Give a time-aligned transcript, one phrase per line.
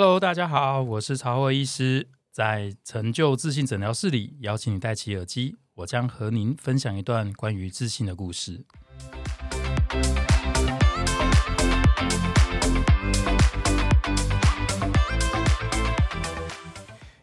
[0.00, 8.64] Hello，大家好，我是曹慧医师，在成就自信诊疗室里，邀请你戴起耳机，我将和您分享一段关于自信的故事。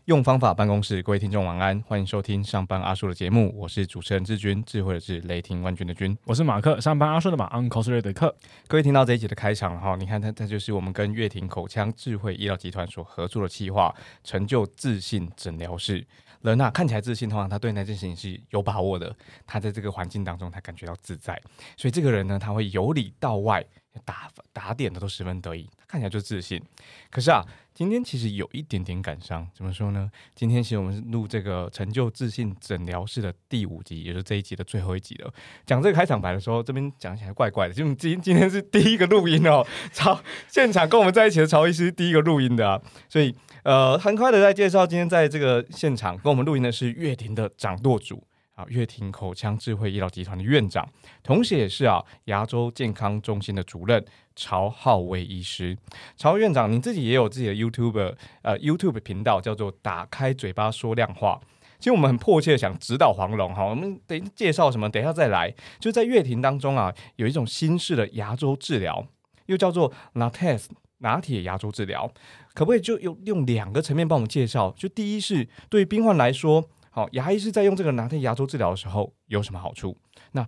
[0.06, 6.16] 用方法办公室，各位听众晚安，欢迎收听上班阿叔的节目，我是主持人志军，智慧的智，雷霆万钧的军。
[6.26, 8.36] 我是马克，上班阿叔的马，Uncle Ray 的克。
[8.68, 13.91] 各位听到这一集的开场哈，你看它，它就是我们跟乐庭口腔智慧医疗集团所合作的企划，
[14.23, 16.05] 成就自信诊疗室。
[16.41, 19.12] 人啊，看起来自信，通常他对那件事情是有把握的，
[19.48, 21.41] 他在这个环境当中，他感觉到自在，
[21.76, 23.66] 所以这个人呢，他会由里到外
[24.04, 26.62] 打打点的都十分得意，他看起来就自信。
[27.09, 27.41] 可是啊，
[27.73, 30.12] 今天其实有一点点感伤，怎么说呢？
[30.34, 35.34] 今天其实我们是录这个成就自信诊疗室的第五集，也是这一集的最后一集了。
[35.66, 43.35] 讲这个开场白的时候，这边讲起来怪怪的，就今今天是第一个录音哦，曹现场跟我们在一起的曹医师第一个录音的啊，所以。
[43.66, 48.23] 呃，很快的在介绍，今天在这个现场跟我们录音的是乐庭的掌舵主
[48.55, 50.87] 啊，乐庭口腔智慧医疗集团的院长，
[51.21, 54.03] 同时也是啊牙周健康中心的主任
[54.35, 55.77] 曹浩威医师。
[56.15, 61.39] 曹院长，你自己也有自己的 YouTube 呃 YouTube 频道，叫做“打开嘴巴说亮话”。
[61.77, 65.53] 其实我们很迫切想指导黄龙哈，我们等介绍什么，等一下再来。
[65.79, 69.06] 就在乐庭当中啊，有一种新式的牙周治疗，
[69.47, 70.67] 又叫做 Lattes。
[71.00, 72.09] 拿铁牙周治疗，
[72.53, 74.73] 可不可以就用用两个层面帮我们介绍？
[74.78, 79.97] 就第一是对于病患来说，好牙医是在用这个拿铁牙周治疗的时候有什么好处？
[80.31, 80.47] 那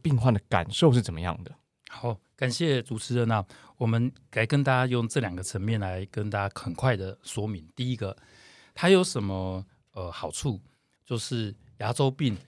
[0.00, 1.52] 病患的感受是怎么样的？
[1.88, 3.44] 好，感谢主持人那
[3.76, 7.68] 我们来跟大家用这两个层面来跟大家很快的说明。
[7.74, 8.16] 第一个，
[8.72, 10.60] 它有什么呃好处？
[11.04, 12.38] 就是牙周病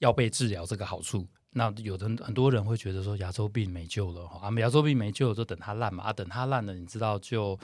[0.00, 1.24] 要被治疗这个好处。
[1.50, 7.56] 那有的很多人会觉得说牙周病没救了，啊，牙周病没救了就等它烂嘛，啊，等它烂了，你知道就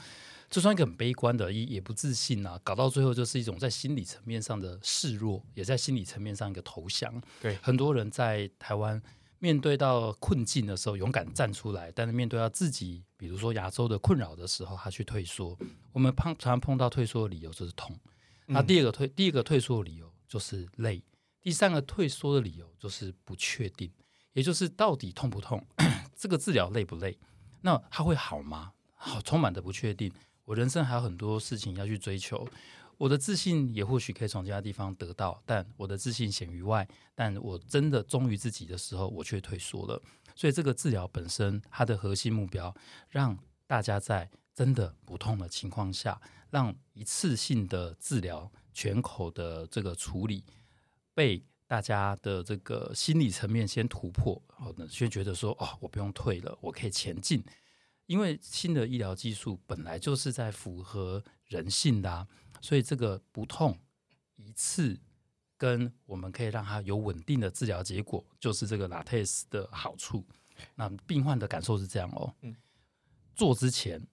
[0.54, 7.20] 就算一个很悲观的，也也不自信啊，搞到最后就是一种在心理层面上的示弱，也在心理层面上一个投降。
[7.42, 9.02] 对，很多人在台湾
[9.40, 15.58] 面对到困境的时候，勇敢站出来，但是面对到自己，比如说亚洲的困扰的时候，他去退缩。
[15.90, 17.98] 我们碰常常碰到退缩的理由就是痛，
[18.46, 21.02] 那第二个退第一个退缩的理由就是累。
[21.42, 23.90] 第三个退缩的理由就是不确定，
[24.34, 25.66] 也就是到底痛不痛，
[26.14, 27.18] 这个治疗累不累，
[27.62, 28.74] 那它会好吗？
[28.94, 30.12] 好，充满的不确定。
[30.44, 32.46] 我人生还有很多事情要去追求，
[32.98, 36.86] 我的自信也或许可以从其他地方得到，但我的自信显于外。
[37.14, 40.00] 但我真的忠于自己的时候，我却退缩了。
[40.34, 42.74] 所以这个治疗本身，它的核心目标，
[43.08, 50.44] 让大家在真的不痛的情况下，让一次性的治疗全口的这个处理。
[51.14, 57.42] 被大家的这个心理层面先突破，然后呢，先觉得说，哦，我不用退了，我可以前进，
[58.06, 62.26] 因为新的医疗技术本来就是在符合人性的，
[62.60, 63.78] 所以这个不痛
[64.36, 65.00] 一次，
[65.56, 70.26] 跟我们可以让它有稳定的治疗结果，就是这个 Lattes 的好处。
[70.74, 72.54] 那病患的感受是这样哦，嗯，
[73.34, 74.06] 做之前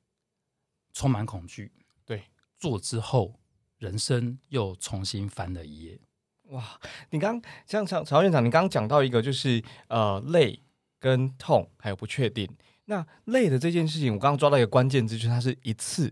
[0.93, 1.71] 充满恐惧，
[2.05, 2.23] 对，
[2.57, 3.39] 做之后
[3.77, 5.99] 人生又重新翻了一页。
[6.45, 6.79] 哇，
[7.11, 10.63] 你刚像像曹院长，你刚刚讲到一个就是呃累
[10.99, 12.49] 跟痛还有不确定。
[12.85, 16.09] 那累的这件事情，我刚刚抓到一个关键字，就是它是一次，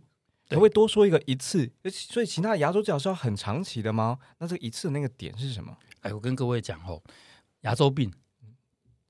[0.47, 1.69] 可不可以多说一个一次？
[1.91, 4.19] 所以其他的牙周治疗是要很长期的吗？
[4.38, 5.78] 那这个一次的那个点是什么？
[6.02, 7.02] 哎，我跟各位讲哦，
[7.62, 8.13] 牙周病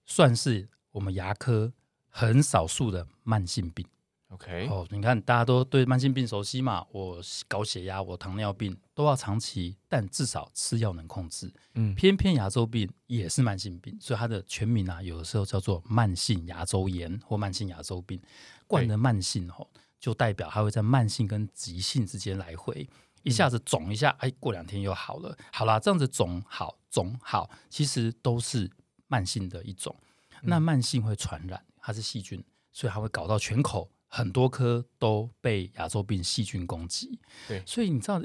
[0.05, 1.71] 算是我们牙科
[2.07, 3.85] 很少数的慢性病。
[4.29, 6.85] OK，哦，你看大家都对慢性病熟悉嘛？
[6.91, 11.51] 我高血压，我糖尿病都要长期，但至少吃药能控制。
[11.73, 18.21] 嗯，偏偏牙周病也是慢性病，所以它的全名啊，有的时候叫做慢性牙周炎或慢性牙周病。
[18.67, 19.67] 冠的慢性哦，
[19.99, 22.87] 就代表它会在慢性跟急性之间来回，
[23.23, 25.35] 一下子肿一下，哎，过两天又好了。
[25.51, 28.69] 好啦，这样子肿好肿好，其实都是
[29.07, 29.95] 慢性的一种。
[30.43, 33.89] 那慢性会传染，它是细菌，所以它会搞到全口。
[34.09, 38.19] 很多颗都被牙周病细菌攻击，对，所以你知道，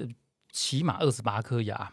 [0.51, 1.93] 起码二十八颗牙，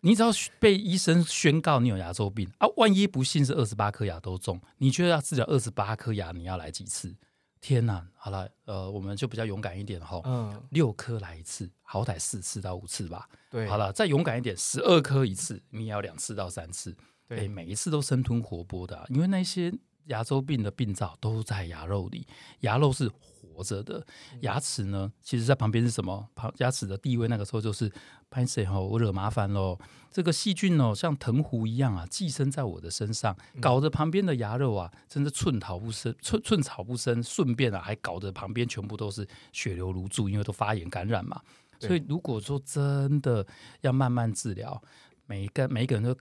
[0.00, 7.16] 你只要被医生宣告你有牙周病啊，万一不幸是二十八颗牙都中，你觉得要治疗二十八颗牙，你要来几次？
[7.58, 8.06] 天哪！
[8.14, 13.28] 好了，呃，我们就比较勇敢一点哈，嗯，六颗来一次，好歹四次到五次吧。
[13.50, 16.96] 对，好了，再勇敢一点，十二颗一次，你也要两次到三次。
[17.28, 19.72] 对，每一次都生吞活剥的，因为那些。
[20.06, 22.26] 牙周病的病灶都在牙肉里，
[22.60, 23.14] 牙肉是活
[23.54, 24.04] 活着的。
[24.40, 26.28] 牙齿呢，其实在旁边是什么？
[26.34, 27.90] 旁牙齿的地位那个时候就是
[28.30, 29.78] 潘 Sir 哈，我惹麻烦喽。
[30.10, 37.22] 这个细菌哦，像藤壶一样啊，寄生在我的身上，搞得旁边的牙肉啊，真的寸草不生，寸寸草不生。
[37.22, 41.40] 顺便啊，还搞得旁边全部都是血流如注，因为都发炎感染嘛。
[41.78, 43.46] 所以如果说真的
[43.82, 44.82] 要慢慢治疗，
[45.26, 46.16] 每一个每一个人都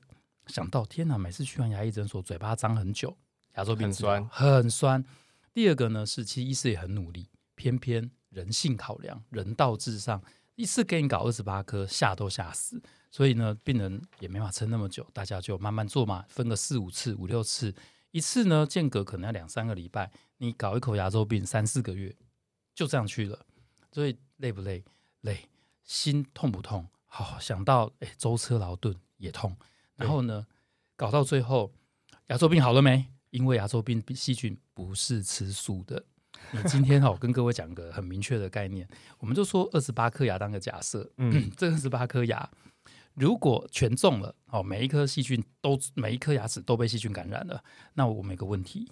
[0.48, 1.18] 想到，天哪！
[1.18, 3.18] 每次去完牙医诊所，嘴巴张很久，
[3.56, 5.04] 牙周病很酸，很酸。
[5.54, 10.24] 第二个呢是，其实医师也很努力，偏偏人性考量，人道至上，
[10.56, 12.82] 一次给你搞二十八颗，吓都吓死。
[13.12, 17.74] 所以呢，病人也没法撑那么久，大家就慢慢做嘛，分个四五次、五六次，
[18.12, 22.16] 一次呢间隔可能要两三个礼拜，你搞一口牙周病三四个月，
[22.76, 23.46] 就这样去了。
[23.92, 24.84] 所以累不累？
[25.22, 25.50] 累。
[25.84, 26.88] 心痛不痛？
[27.08, 29.58] 好想到哎，舟车劳顿也痛。
[29.96, 30.46] 然后呢，
[30.96, 31.74] 搞到最后，
[32.28, 33.08] 牙周病好了没？
[33.32, 36.04] 因为牙周病细菌不是吃素的。
[36.52, 38.88] 你今天哈，我跟各位讲个很明确的概念，
[39.20, 42.50] 我们就说二十八颗牙当个假设，嗯， 这二十八颗牙。
[43.16, 47.62] 如果全中了，哦，每一颗细菌都每一颗牙齿都被细菌感染了，
[47.96, 48.90] 那我们有个问题，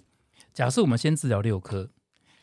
[0.52, 1.88] 假设我们先治疗六颗，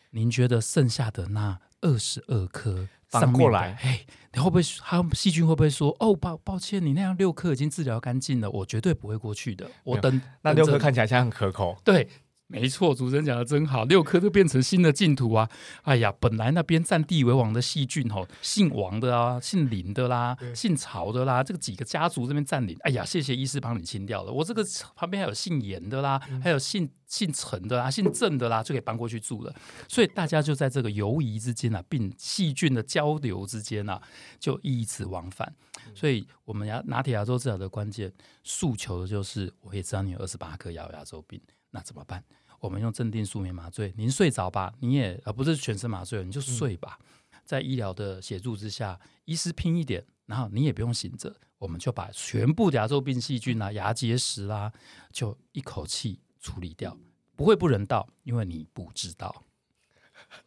[0.09, 2.87] 您觉得剩下的那二十二颗
[3.19, 3.99] 上过来，哎，
[4.33, 12.07] 你会不会他细菌会不会说，哦，抱抱歉，你那样六颗已经治疗干净了，我绝对不会过去的，我等那六颗看起来像很可口，对。
[12.47, 15.49] 没错，主持人讲的真好，六颗都变成新的净土啊！
[15.81, 24.31] 哎呀，本来那边占地为王的细菌哦，姓王的啊，姓林的啦，姓曹的啦，这个几个家族这边占领，哎呀，谢谢医师帮你清掉了。
[24.31, 24.63] 我这个
[24.95, 29.51] 旁边还有姓严的啦，还有姓姓陈的啦，姓郑的啦，就可以搬过去住了。
[29.87, 33.99] 所以大家就在这个游移之间啊，病细菌的交流之间啊，
[34.39, 35.51] 就一直往返。
[35.95, 38.13] 所以我们牙拿铁牙周治疗的关键
[38.43, 41.41] 诉求的就是，我也知道你有二十八颗牙牙周病。
[41.75, 42.23] 那怎么办？
[42.61, 46.97] 我们用镇定舒眠麻醉，您睡着吧，你也而不是全身麻醉，你就睡吧。
[47.43, 54.71] 在医疗的协助之下，医师拼一点，然后你也不用醒着，我们就把全部牙周病细菌啊、牙结石啦，
[55.11, 56.97] 就一口气处理掉，
[57.35, 59.43] 不会不人道，因为你不知道。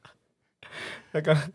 [1.12, 1.52] 那刚。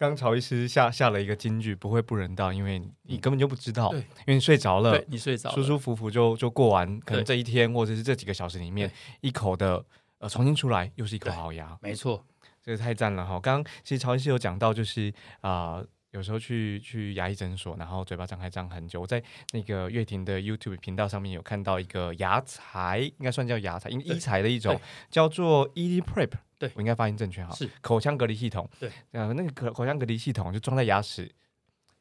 [0.00, 9.84] 刚曹医师下下了一个金句，不会不人道，因为你根本就不知道，因为你睡着了，你睡着，舒舒服服就就过完，可能这一天或者是这几个小时里面，一口的
[10.18, 12.24] 呃重新出来，又是一口好牙，没错，
[12.64, 13.38] 这个太赞了哈。
[13.38, 15.12] 刚刚其实曹医师有讲到，就是
[15.42, 15.84] 啊。
[16.12, 19.00] 有时候去去牙医诊所，然后嘴巴张开张很久。
[19.00, 19.22] 我在
[19.52, 26.32] 那个乐婷的 YouTube 频道上面有看到一个牙材，应该算叫牙材，因医材的一种，叫做 ED Prep。
[26.58, 28.68] 对我应该发音正确哈，是口腔隔离系统。
[28.78, 31.30] 对，呃，那个口口腔隔离系统就装在牙齿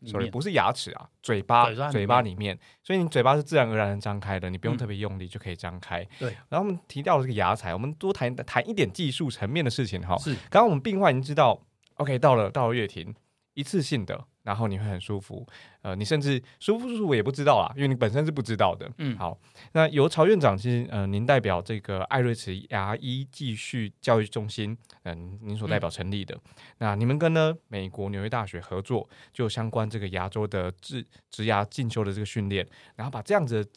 [0.06, 6.06] ，sorry，不是牙齿啊，嘴巴嘴巴里面，所以你嘴巴是自然而然的张开的，你不用特别用力就可以张开。
[6.18, 10.18] 对，然后我们提到了这个牙材，我们多谈谈一点技术层面的事情哈。
[10.18, 11.62] 是，刚刚我们病患已经知道
[11.94, 13.16] ，OK，到了到了乐婷。
[13.54, 15.46] 一次性的，然后你会很舒服，
[15.82, 18.90] 呃，你甚至舒不舒服我也不知道啊，因为你本身是不知道的。
[18.98, 19.38] 嗯，好，
[19.74, 26.40] 那由曹院长其实，呃，您代表这个艾瑞茨牙医继续教育中心，嗯，您所代表成立的，
[26.78, 33.70] 那你们跟呢美国纽约大学合作，就相关这个牙周的治植牙进修的这个训练，然后把这样子。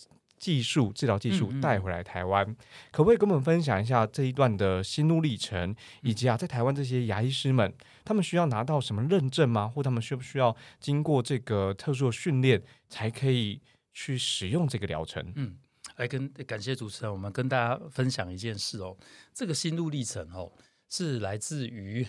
[0.42, 2.44] 技术治疗技术带回来台湾，
[2.90, 5.72] 可不可以跟我们分享一下这一段的心路历程，
[6.02, 7.72] 以及啊，在台湾这些牙医师们，
[8.04, 9.68] 他们需要拿到什么认证吗？
[9.68, 13.62] 或他们需不需要经过这个特殊的训练，才可以
[13.92, 15.32] 去使用这个疗程？
[15.36, 15.56] 嗯，
[15.94, 18.96] 来跟感谢主持人，我们跟大家分享一件事哦。
[19.32, 20.50] 这个心路历程哦，
[20.90, 22.04] 是来自于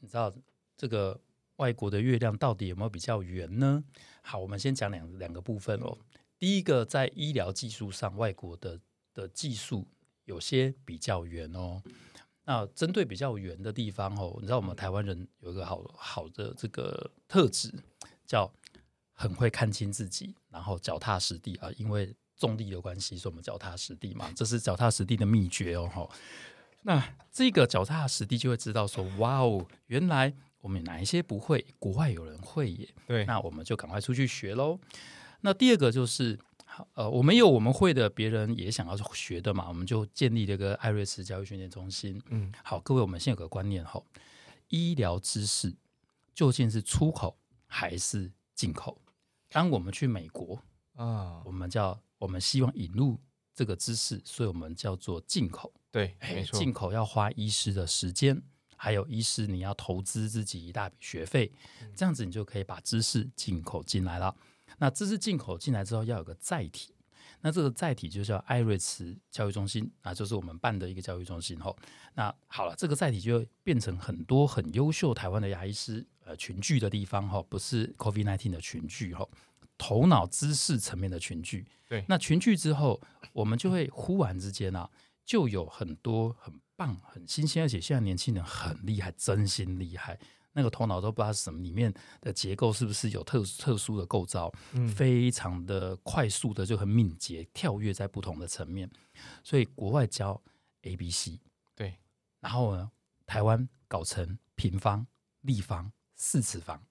[0.00, 0.34] 你知道
[0.76, 1.20] 这个
[1.58, 3.84] 外国的月亮到底有没有比较圆呢？
[4.22, 5.96] 好，我们先讲两两个部分哦。
[6.46, 8.78] 第一个，在医疗技术上，外国的
[9.12, 9.84] 的技术
[10.26, 11.82] 有些比较远哦。
[12.44, 17.74] 那针对比较远的地方哦，你知道我们台湾人有一个好好的这个特质，
[18.24, 18.48] 叫
[19.12, 21.68] 很会看清自己，然后脚踏实地啊。
[21.78, 25.90] 因为重力的关系，所以我们脚踏实地嘛，这是脚踏实地的秘诀哦。
[25.92, 26.08] 哈，
[26.82, 32.88] 那这个脚踏实地就会知道说，哇哦，原来我们哪一些不会，国外有人会耶。
[33.08, 34.78] 对，那我们就赶快出去学喽。
[35.40, 36.38] 那第二个就是，
[36.94, 42.20] 呃，我们有我们会的，别人也想要学的嘛，我们就建立这个艾瑞斯教育训练中心。
[42.30, 44.02] 嗯，好，各位，我们先有个观念哈，
[44.68, 45.74] 医疗知识
[46.34, 49.00] 究竟是出口还是进口？
[49.48, 50.60] 当我们去美国
[50.94, 53.18] 啊，我们叫我们希望引入
[53.54, 55.72] 这个知识，所以我们叫做进口。
[55.90, 58.42] 对，没错，进口要花医师的时间，
[58.76, 61.50] 还有医师你要投资自己一大笔学费，
[61.94, 64.34] 这样子你就可以把知识进口进来了。
[64.78, 66.92] 那知识进口进来之后，要有个载体。
[67.42, 71.76] 那这个载体就叫艾瑞茨教育中心啊，就是我们办的一个教育中心吼。
[72.14, 79.28] 那好了，这个载体就变成很多很优秀台湾的牙医师呃群聚的地方哈，不是 COVID nineteen 的群聚哈，
[79.76, 81.66] 头脑知识层面的群聚。
[81.86, 83.00] 对那群聚之后，
[83.32, 84.90] 我们就会忽然之间啊，
[85.24, 90.18] 就有很多很棒、很新鲜，而且现在年轻人很厉害，真心厉害。
[90.56, 98.90] 那个头脑都不知道是什么，里面的结构是不是有特特殊的构造，嗯非常的快速的就很敏捷，跳跃在不同的层面。
[99.44, 100.42] 所以国外教
[100.82, 101.38] A、B、C，
[101.74, 101.98] 对，
[102.40, 102.90] 然后呢，
[103.26, 105.06] 台湾搞成平方、
[105.42, 106.82] 立方、四次方，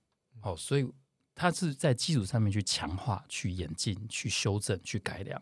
[0.41, 0.87] 哦，所以
[1.33, 5.41] 它是在基础上面去强化、去演进、去修正、去改良。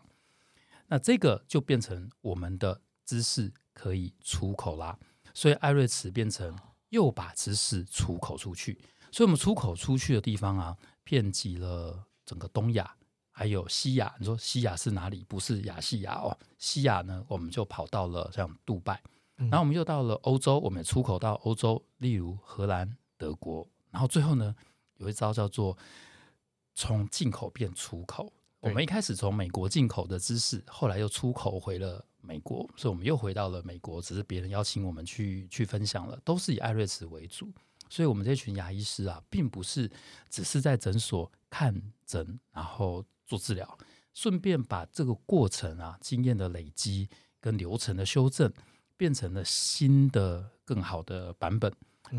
[0.86, 4.98] 那这个就变成我们的知识可以出口啦，
[5.34, 6.58] 所以艾瑞茨变成
[6.90, 12.94] 又把知识出口出去，所以我们出口出去的地方啊，遍及了整个东亚，
[13.30, 14.14] 还有西亚。
[14.18, 15.24] 你说西亚是哪里？
[15.28, 19.02] 不是亚细亚哦，西亚呢，我们就跑到了像杜拜，
[19.36, 24.54] 然后我们又到了欧洲，我们也出口到欧洲，例如荷兰、德国，然后最后呢，
[24.98, 25.76] 有一招叫做
[26.74, 28.32] 从进口变出口。
[28.60, 37.52] 我们一开始从美国进口的知识，后来又出口回了美国，所以我们又回到了美国，只是别人邀请我们去去分享了，都是以艾瑞斯为主。
[37.90, 39.88] 所以，我们这群牙医师啊，并不是
[40.28, 43.78] 只是在诊所看诊，然后做治疗，
[44.14, 47.08] 顺便把这个过程啊、经验的累积
[47.40, 48.50] 跟流程的修正，
[48.96, 51.72] 变成了新的、更好的版本，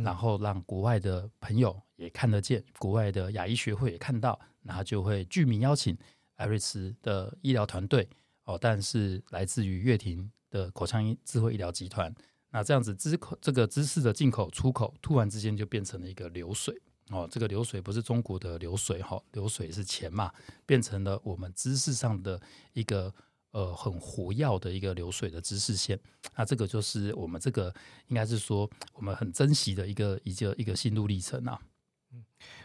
[0.03, 5.97] 然后让国外的朋友也看得见，国外的牙医学会也看到，然后就会具名邀请
[6.35, 8.07] 艾瑞斯的医疗团队
[8.45, 12.13] 哦，但是来自于乐庭的口腔医智慧医疗集团。
[12.51, 17.27] 那这样子知口这个知识的进口出口，突然之间就变成了一个流水哦。
[17.29, 20.31] 这个流水不是中国的流水哈、流水是钱嘛，
[20.65, 23.13] 变成了我们知识上的一个
[23.51, 25.99] 呃很活跃的一个流水的知识线。
[26.37, 27.73] 那这个就是我们这个
[28.07, 31.59] 应该是说我们很珍惜的一个一个一个心路历程啊。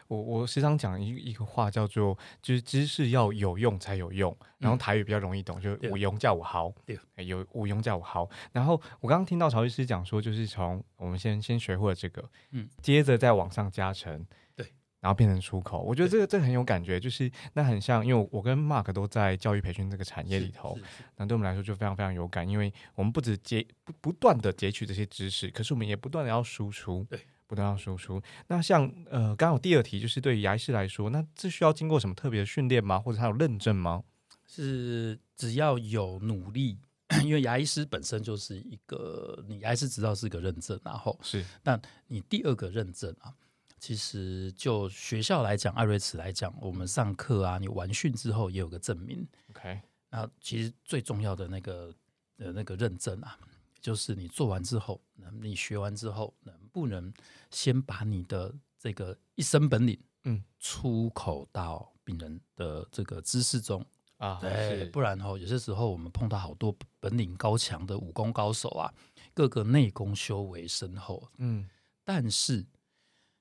[0.09, 5.91] 我我时常讲一一个话叫做，就是知识要有用才有用，然后台语比较容易懂，就是对。
[5.91, 8.29] 无用叫我好对，哎有无用叫我好。
[8.53, 14.67] 然后我刚刚听到曹律师讲说，就是从我们先先学会了这个，嗯，接着再往上加成，对，
[15.01, 15.81] 然后变成出口。
[15.81, 20.79] 我觉得这个这个很有感觉，就是那很像，因为我跟 Mark 都在教育培训这个产业里头，
[21.17, 27.21] 那对我们来说就非常非常有感，因为我们不止截不不断的截取这些知识，可是我们也不断的要输出，对，
[27.51, 28.23] 不断要输出。
[28.47, 32.97] 那像呃，刚好第二题就是对于牙医师来说，那这需要经过什么特别的训练吗？
[33.01, 34.05] 或者他有认证吗？
[34.47, 36.79] 是只要有努力，
[37.25, 41.77] 因为牙医师本身就是一个，你牙医师执照是个认证，然后是那
[42.07, 43.35] 你第二个认证啊，
[43.81, 49.27] 其实就学校来讲，艾瑞茨来讲，我们上课啊，你完训之后也有个证明。
[49.51, 49.81] OK，
[50.11, 51.93] 那其实最重要的那个
[52.39, 53.37] 呃那个认证啊，
[53.81, 57.13] 就是你做完之后，能你学完之后，能不能
[57.51, 63.85] 先把你的这个一身本领，嗯，出口到病人的这个知识中。
[64.19, 68.93] 啊，对，不然哦，有些时候我们碰到好多本领高强的武功高手啊，
[69.33, 71.67] 各个内功修为深厚，嗯
[72.05, 72.67] 但是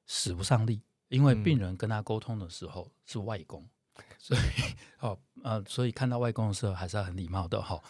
[0.08, 3.68] 使不上力，因为嗯病人跟他沟通的时候是外功，
[4.18, 4.40] 所以
[5.06, 7.76] 哦呃，所以看到外功的时候还是要很礼貌的哈。
[7.76, 7.84] 哦，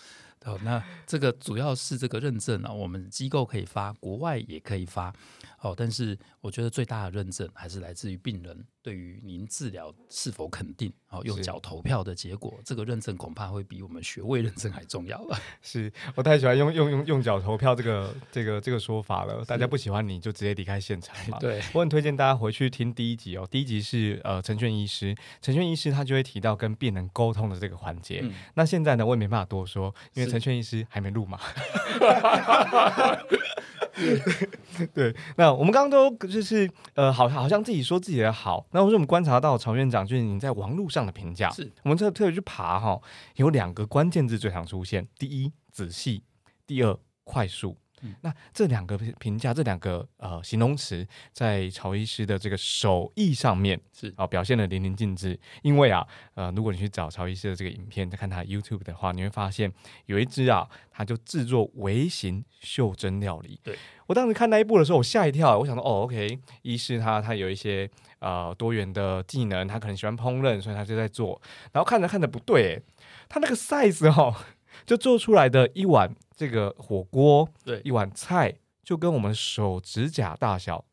[0.45, 5.13] 哦那这个主要是这个认证啊，我们机构可以发，国外也可以发。
[5.61, 15.37] 哦，但是我觉得最大的认证还是来自于病人对于您治疗是否肯定，哦，用是脚投票的结果，这个认证恐怕会比我们学位认证还重要了。
[15.61, 19.43] 是我太喜欢用用用用脚投票这个这个这个说法了。
[19.45, 21.37] 大家不喜欢你就直接离开现场嘛。
[21.39, 23.45] 对，我很推荐大家回去听第一集哦。
[23.51, 28.21] 第一集是呃陈炫医师，陈炫医师他就会提到跟病人沟通的这个环节。
[28.23, 31.39] 嗯那现在呢，我也没办法多说，因为是陈炫医师还没录嘛。
[34.93, 38.65] 对，那我们刚刚都就是呃，好好像自己说自己的好。
[38.71, 42.99] 那我说我们观察到曹院长就是你在网络上的评价，是我们特特别去爬哈，
[43.35, 46.21] 有两个关键字最常出现：第一，仔细；
[46.65, 47.77] 第二，快速。
[48.01, 55.39] 嗯那这两个评评价，这两个呃形容词，在曹医师的这个手艺上面是啊、表现的淋漓尽致。
[55.61, 59.71] 因为啊，呃，如果你去找曹医师的这个影片，再看他 YouTube 的话，你会发现
[60.05, 63.59] 有一支啊，他就制作微型袖珍料理。
[63.63, 63.77] 对
[64.07, 67.89] 我当时看那一部的时候，我吓一跳，我想说，哦，OK，医师他他有一些
[68.19, 71.39] 呃多元的技能，他可能喜欢烹饪，所以他就在做。
[71.71, 72.81] 然后看着看着不对，诶
[73.27, 74.35] 他那个 size 哦，
[74.89, 77.79] 就做出来的一碗这个火锅，对。
[77.85, 78.51] 一碗菜
[78.83, 80.83] 就跟我们手指甲大小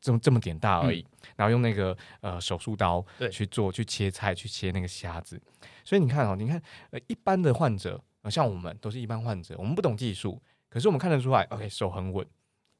[0.00, 1.06] 这么这么点大而已，
[1.36, 3.30] 然后用那个呃手术刀对。
[3.30, 5.40] 去做去切菜去切那个虾子，
[5.84, 12.26] 所以你看哦，你看呃一般的患者，呃像我们都是一般患者，我们不懂技术，可是我们看得出来，OK 手很稳，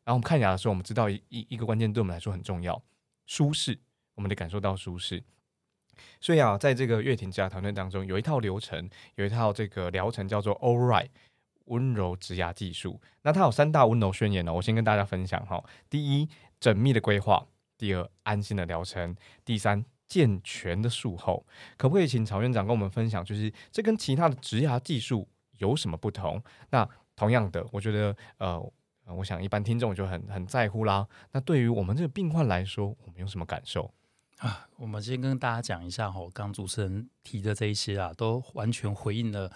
[0.02, 2.82] 然后我们看牙的时候，我们知道一一一个关键对我们来说很重要，
[3.26, 3.78] 舒适，
[4.16, 5.22] 我们得感受到舒适。
[6.20, 11.08] 所以啊，在这个乐庭植牙团队当中，有一套流程，有一套这个疗程叫做 All Right
[11.66, 13.00] 温柔植牙技术。
[13.22, 15.62] 那它有三大温柔宣言呢，我先跟大家分享哈。
[15.88, 16.28] 第一，
[16.60, 17.46] 缜密的规划；
[17.78, 21.46] 第二，安心的疗程；第三，健全的术后。
[21.76, 26.42] 可不可以请曹院长跟我们分享，就是这跟其他的植牙技术有什么不同？
[26.70, 28.16] 那同样的，我觉得。
[28.38, 28.72] 呃
[29.08, 31.06] 我想一般听众就很很在乎啦。
[31.32, 33.92] 那对于我们这个病患来说，我们有什么感受？
[34.44, 39.50] 啊，我们先跟大家讲一下哈，刚主持人提的这一些啊，都完全回应了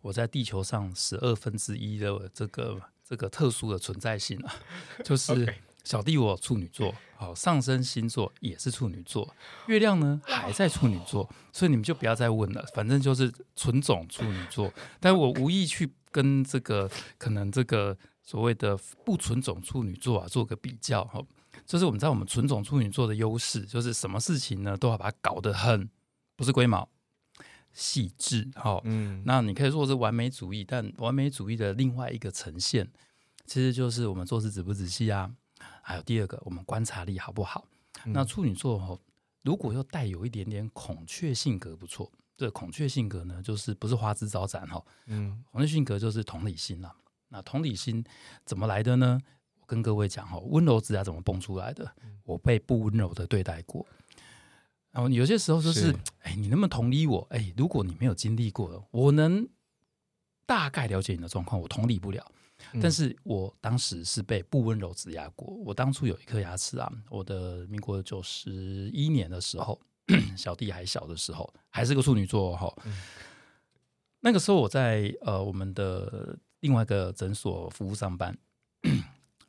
[0.00, 4.54] 我在地球上十二分之一的这个这个特殊的存在性啊，
[5.04, 5.54] 就是。
[5.86, 9.32] 小弟我处女座，好，上升星座也是处女座，
[9.68, 14.68] 月亮呢还在处女座，所以你们就不要再问了，反正就是纯种处女座。
[14.98, 21.22] 但我无意去跟这个可能这个所谓的不纯种处女座啊做个比较哈，
[21.66, 25.90] 就是我们在我们纯种处女座的优势，就是什么事情呢都要把它搞得很
[26.36, 26.88] 不是龟毛
[27.72, 28.80] 细致哈。
[28.84, 32.88] 嗯，那你可以说是完美主义，但完美主义的另外一个呈现，
[33.44, 35.30] 其实就是我们做事仔不仔细啊。
[35.82, 37.66] 还有第二个，我们观察力好不好？
[38.04, 39.00] 嗯那处女座哦，
[39.42, 42.10] 如果又带有一点点孔雀性格，不错。
[42.36, 46.94] 这个孔雀性格呢，就是不是花枝招展哈，嗯孔雀性格就是同理心啦。
[47.28, 48.04] 那同理心
[48.44, 49.20] 怎么来的呢？
[49.66, 51.90] 我跟各位讲哈，温柔指甲怎么蹦出来的？
[52.22, 53.84] 我被不温柔的对待过。
[54.92, 57.26] 然后有些时候就是是，哎，你能不能同理我？
[57.30, 59.44] 哎，如果你没有经历过，我能
[60.46, 62.24] 大概了解你的状况，我同理不了。
[62.72, 65.52] 嗯但是我当时是被不温柔指压过。
[65.64, 69.78] 我当初有一颗牙齿啊，我的民国九十一年的时候，
[70.38, 72.96] 小弟还小的时候，还是个处女座哈、嗯
[74.20, 78.36] 那个时候我在呃我们的另外一个诊所服务上班，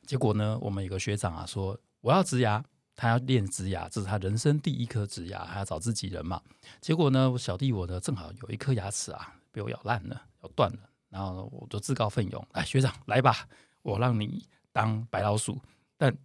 [0.08, 2.64] 结果呢，我们有个学长啊说我要植牙，
[2.96, 6.40] 他要练植牙，这是他人生第一颗植牙，还要找自己人嘛。
[6.80, 10.78] 结果呢，我小弟我呢正好有一颗牙齿啊被我咬烂了，咬断了，
[11.10, 13.46] 然后我就自告奋勇，来学长来吧，
[13.82, 15.60] 我让你当白老鼠，
[15.98, 16.16] 但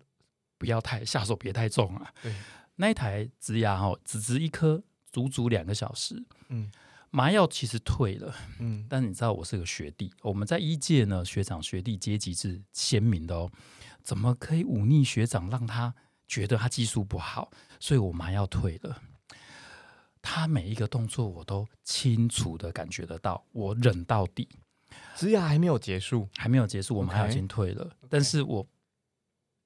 [0.57, 2.09] 不要太下手，别太重啊。
[2.21, 2.33] 对，
[2.75, 6.23] 那一台植牙哦、只植一颗，足足两个小时。
[6.47, 6.71] 嗯
[7.15, 13.51] 麻药其实退了，嗯但你知道我是个学弟，我们在一届呢，学长学弟阶级是鲜明的哦，
[14.01, 15.93] 怎么可以忤逆学长，让他
[16.27, 17.51] 觉得他技术不好？
[17.79, 18.99] 所以我麻药退了。
[20.23, 24.49] 他每一个动作我都清楚的感觉得到，我忍到底，
[25.15, 28.67] 植牙还没有结束，还没有结束，我麻药已经退了但是我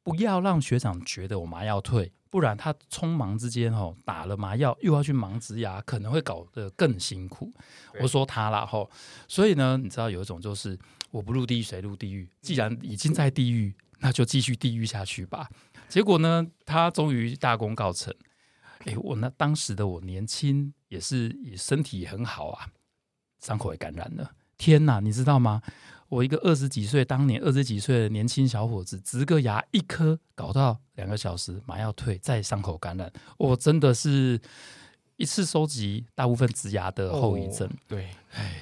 [0.03, 7.51] 不要让学长觉得我麻药退，不然他匆忙之间哦打了麻药，又要去忙植牙，可能会搞得更辛苦。
[8.01, 8.89] 我说他啦吼，
[9.27, 10.77] 所以呢，你知道有一种就是
[11.11, 12.29] 我不入地狱谁入地狱？
[12.41, 15.49] 既然已经在地狱，那就继续地狱下去吧。
[15.89, 18.13] 结果呢，他终于大功告成。
[18.85, 22.67] 哎，我那当时的我年轻，也是也身体也很好啊，
[23.39, 24.31] 伤口也感染了。
[24.57, 25.61] 天哪，你知道吗？
[26.09, 34.39] 我一个二十几岁，当年二十几岁的年轻小伙子，植个牙一颗，搞到两个小时，麻药退，再伤口感染，我真的是
[35.17, 37.67] 一次收集大部分植牙的后遗症。
[37.67, 38.09] 哦对，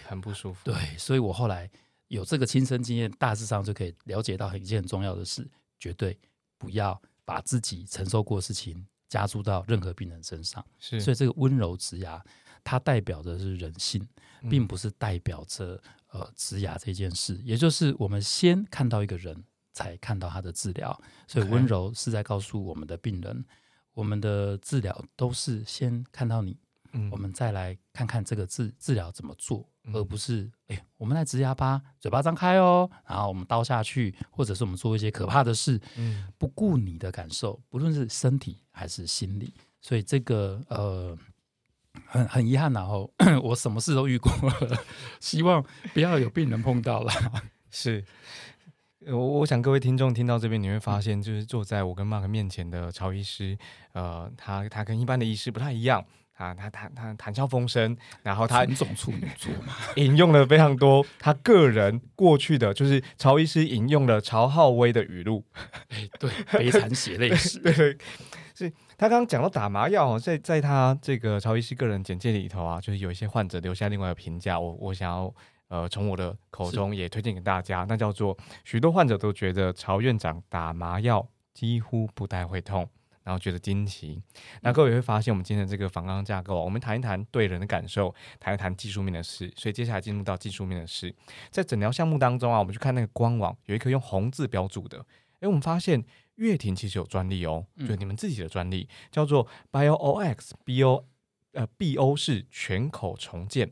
[0.07, 0.59] 很不舒服。
[0.63, 1.69] 对，所以我后来
[2.07, 5.47] 有这个亲身经验，大致上就可以了解到一件很重要的事：
[5.79, 6.17] 绝对
[6.57, 10.65] 不要把自己承受过的事情加注到任何病人身上。
[10.79, 12.19] 是，所以这个温柔植牙，
[12.65, 14.05] 它代表的是人性，
[14.41, 17.39] 嗯并不是代表着呃植牙这件事。
[17.43, 20.99] 也就是我们先看到一个人，才看到他的治疗。
[21.27, 23.45] 所以温柔是在告诉我们的病人，
[23.93, 26.57] 我们的治疗都是先看到你，
[26.93, 41.15] 嗯我们再来看看这个治治疗怎么做，嗯而不是哎，我们来植牙吧，嘴巴张开哦，然后我们刀下去，或者是我们做一些可怕的事，嗯不顾你的感受，不论是身体还是心理，所以这个呃。
[42.07, 43.11] 很很遗憾然后
[43.43, 44.77] 我什么事都遇过了，
[45.19, 47.11] 希望不要有病人碰到了。
[47.71, 48.03] 是。
[49.05, 53.55] 呃我我想各位听众听到这边，你会发现，就是坐在我跟 Mark 面前的曹医师，
[53.93, 56.03] 呃，他他跟一般的医师不太一样，
[56.33, 65.45] 啊，他他他谈笑风生，然后他纯种处女座嘛， 引用了非常多他个人过去的，就是曹医师引用了曹浩威的语录，
[65.89, 67.97] 哎，对，悲惨血泪史，对对，
[68.55, 75.33] 是他刚刚讲到打麻药哦，在在他这个曹医师个人简介里头啊，就是有一些患者留下另外一个评价，我我想要
[75.67, 82.87] 呃从我的口中也推荐给大家，那叫做许多患者都觉得曹院长打麻药几乎不太会痛，
[83.23, 84.21] 然后觉得惊奇。
[84.61, 89.51] 那各位会发现，我们今天的这个防刚架构，我们谈一谈对人的感受，谈一谈技术面的事。
[89.55, 91.13] 所以接下来进入到技术面的事，
[91.49, 95.05] 在诊疗项目当中啊，我们去看那个官网，有一颗用红字标注的。
[95.41, 96.03] 诶，我们发现
[96.35, 101.05] 乐庭其实有专利哦，就你们自己的专利，叫做 BioOX BO
[101.53, 103.71] 呃 BO 是全口重建。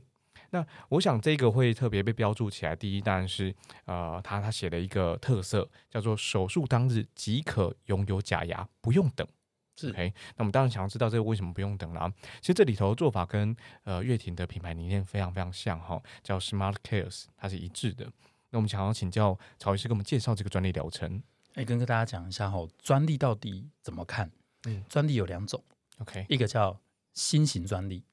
[0.52, 2.76] 那我想这个会特别被标注起来。
[2.76, 3.54] 第一当然是
[3.86, 9.28] 呃，他他写了一个特色，叫做手术当日即可拥有假牙，不用等。
[9.76, 12.08] 是 OK，那我们当然想要知道这个为什么不用等了。
[12.40, 18.06] 其实这里头的做法跟呃乐婷的品牌理念非常非常像哈，叫 Smart Cares，它是一致的。
[18.52, 21.24] 那我们想要请教曹医师，给我们介绍这个专利疗程。
[21.54, 24.32] 哎，跟跟大家讲一下哈，专利到底怎么看？
[24.66, 25.62] 嗯专利有两种
[26.00, 26.80] ，OK，一个叫
[27.14, 28.04] 新型专利，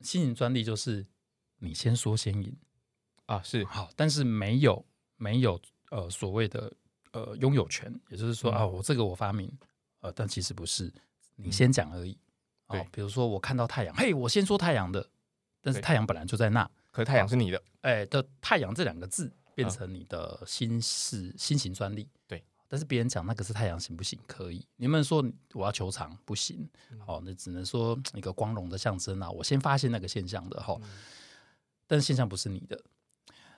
[0.00, 1.06] 新型专利就是
[1.58, 2.56] 你先说先赢，
[3.26, 4.84] 啊是好，但是没有
[5.16, 6.72] 没有呃所谓的
[7.12, 9.52] 呃拥有权，也就是说嗯啊，我这个我发明，
[10.00, 10.90] 呃，但其实不是，
[11.36, 12.18] 你先讲而已。
[12.68, 15.10] 对哦，比如说我看到太阳，嘿，我先说太阳的，
[15.60, 22.08] 但是太阳本来就在那，可是太阳是你的，哎的太阳这两个字变成你的新式新型专利。
[22.26, 22.42] 对，
[22.72, 24.18] 但是别人讲那个是太阳行不行？
[24.26, 24.66] 可以。
[24.76, 26.66] 你们说我要球场不行，
[27.06, 29.30] 哦，那只能说一个光荣的象征啊。
[29.30, 30.74] 我先发现那个现象的哈，
[31.86, 32.82] 但是现象不是你的。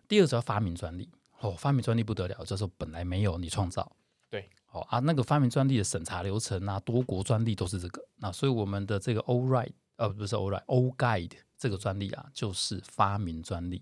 [0.09, 3.89] 第二，只要发明专利，哦，发明专利不得了，就是说本来没有，你创造。
[4.29, 8.05] 对，哦啊，那个发明专利的审查流程啊，多国专利都是这个。
[8.17, 13.81] 那所以我们的这个 O right，呃，不是 All Right，All guide 这个专利啊，就是发明专利。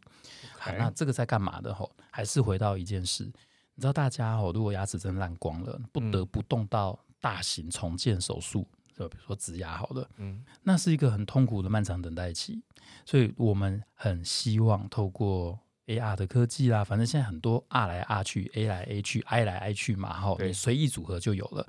[0.59, 1.75] 啊 OK 那这个在干嘛的？
[1.75, 3.33] 吼，还是回到一件事，
[3.75, 12.63] 你知道大家哦，如果牙齿真烂光了，不得不动到大型重建手术，就比如说植牙好了，嗯那是一个很痛苦的漫长等待期，
[13.05, 21.67] 所以我们很希望透过 AR 的科技啦，反正现在很多 R 来 R 去，A 来 A 去，I 来 I 去嘛，哈，对你随意组合就有了。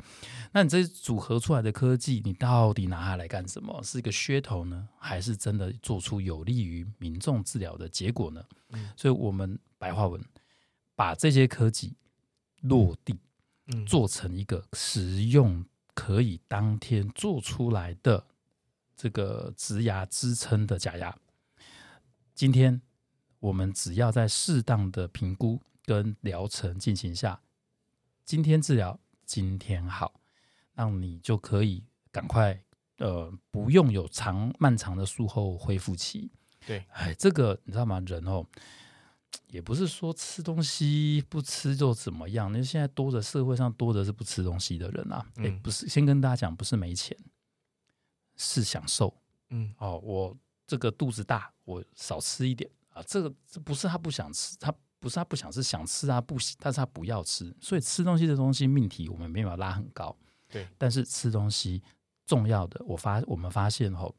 [0.51, 3.81] 那你这组合出来的科技，你到底拿它来干什么？
[3.83, 8.43] 是一个噱头呢，还是真的做出有利于民众治疗的结果呢？
[8.95, 10.23] 所以，我们白话文
[10.95, 11.95] 把这些科技
[12.62, 13.19] 落地，
[13.67, 18.25] 嗯做成一个实用可以当天做出来的
[18.95, 21.17] 这个植牙支撑的假牙。
[22.34, 22.82] 今天
[23.39, 27.41] 我们只要在适当的评估跟疗程进行下，
[28.23, 30.19] 今天治疗今天好，
[30.73, 32.60] 让你就可以赶快
[32.97, 36.32] 呃不用有长漫长的术后恢复期。
[36.65, 37.99] 对，哎，这个你知道吗？
[38.06, 38.45] 人哦，
[39.47, 45.25] 也不是说吃东西不吃就怎么样，因为现在多的社会上多的是不吃东西的人啊。
[45.37, 47.17] 也、嗯不是，先跟大家讲，不是没钱，
[48.35, 49.13] 是享受
[49.49, 49.99] 嗯哦。
[49.99, 53.01] 我这个肚子大，我少吃一点啊。
[53.03, 57.55] 这个这不是他不想吃，他不是他不想吃，想吃啊不行，但是他不要吃。
[57.61, 60.15] 所以吃东西这东西命题我们没有拉很高，
[60.49, 61.81] 对，但是吃东西
[62.25, 64.15] 重要的，我发我们发现后，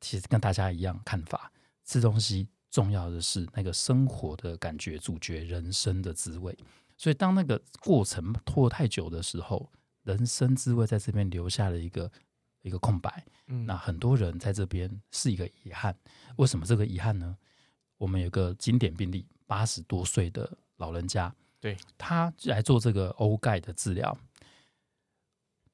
[0.00, 1.52] 其实跟大家一样看法，
[1.84, 6.56] 吃东西重要的是那个生活的感觉，主角人生的滋味。
[6.96, 9.70] 所以当那个过程拖太久的时候，
[10.04, 12.10] 人生滋味在这边留下了一个
[12.62, 13.24] 一个空白。
[13.48, 15.96] 嗯那很多人在这边是一个遗憾。
[16.36, 17.36] 为什么这个遗憾呢？
[17.98, 24.16] 我们有个经典病例，八十多岁的老人家，对他来做这个欧钙的治疗，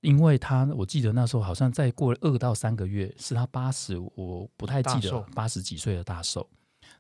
[0.01, 6.49] 因为他我记得那时候好像再过二到三个月，是他八十，我不太记得八十几岁的大寿，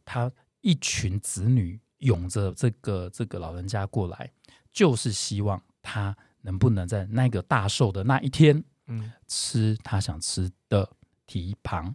[0.06, 4.32] 他一群子女涌着这个这个老人家过来，
[4.72, 10.88] 就是希望他能不能在那个大寿的那一天，嗯吃他想吃的
[11.26, 11.94] 蹄膀。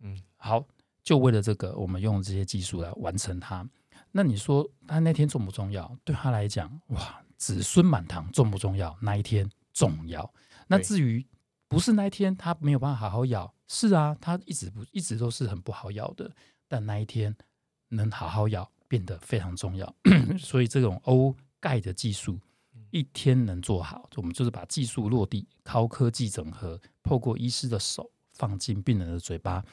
[0.00, 0.64] 嗯好，
[1.02, 3.68] 就为了这个，我们用这些技术来完成它。
[4.12, 5.96] 那你说他那天重不重要？
[6.04, 8.96] 对他来讲，哇，子孙满堂重不重要？
[9.00, 10.32] 那一天重要。
[10.68, 11.26] 那至于
[11.68, 16.30] 不是那一天他没有办法好好咬，是啊，他一直不一直都是很不好咬的。
[16.68, 17.36] 但那一天
[17.88, 19.94] 能好好咬变得非常重要。
[20.38, 22.38] 所以这种欧钙的技术
[22.90, 29.64] 一天能做好，我们就是把技术落地，高科技整合，透过医师的手放进病人的嘴巴。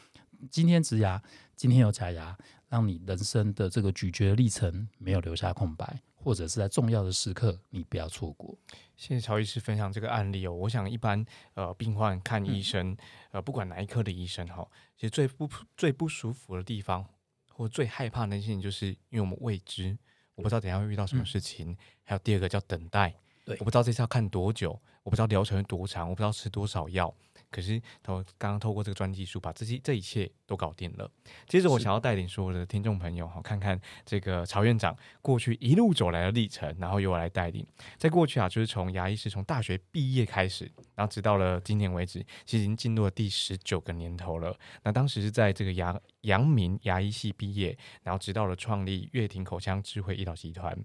[0.52, 1.22] 今天植牙，
[1.56, 8.58] 今天有假牙，让你人生的这个咀嚼历程没有留下空白，或者是在重要的时刻你不要错过。
[8.96, 10.54] 谢谢曹医师分享这个案例哦。
[10.54, 11.24] 我想一般
[11.56, 12.96] 呃病患看医生，
[13.32, 17.06] 呃不管哪一科的医生哈，其实最不最不舒服的地方，
[17.52, 19.98] 或最害怕的事情，就是因为我们未知，
[20.36, 21.76] 我不知道等下会遇到什么事情。
[22.04, 27.14] 还有第二个叫等待，对我不知道这次要看多久，我不知道疗程有多长，我不知道吃多少药。
[27.54, 31.10] 可是透刚刚透过这个专技术，把这些这一切都搞定了。
[31.48, 37.64] 接着，我想要带领所有的听众朋友哈，看看这个曹院长过去一路走来的历程，然后由我来带领。
[38.00, 44.58] 在过去啊，就是从牙医师从大学毕业开始，然后直到了今年为止，其实已经进入了第十九个年头了。
[44.82, 50.76] 那当时是在这个阳阳明牙医系毕业，然后直到了创立乐庭口腔智慧医疗集团。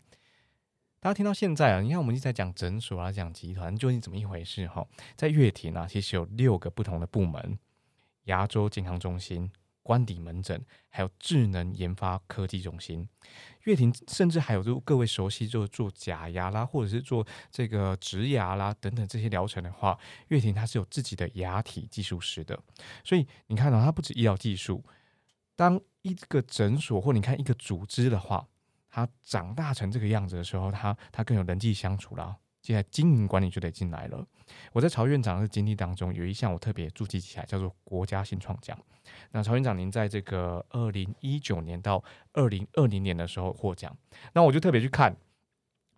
[1.01, 4.85] 大家听到现在啊，你看我们一直在讲诊所啊，讲集团究竟怎么一回事哈？
[5.15, 7.57] 在乐庭啊，其实有六个不同的部门：
[8.25, 9.49] 牙周健康中心、
[9.85, 13.09] 官邸门诊，还有智能研发科技中心。
[13.63, 19.97] 乐庭甚至还有就各位熟悉，就是做假牙啦，或者是做这个植牙啦等等这些疗程的话，
[20.29, 22.59] 乐庭它是有自己的牙体技术师的。
[23.05, 24.85] 所以你看到、它不止医疗技术，
[25.55, 28.49] 当一个诊所或你看一个组织的话，
[28.89, 32.37] 它长大成这个样子的时候，它它更有人际相处啦。
[32.61, 34.27] 接下来经营管理就得进来了。
[34.73, 38.77] 我在曹院长的经历当中，有一项我特别注记起来，叫做国家新创奖。
[39.31, 43.97] 那曹院长，您在这个二零一九年到二零二零年的时候获奖，
[44.35, 45.17] 那我就特别去看，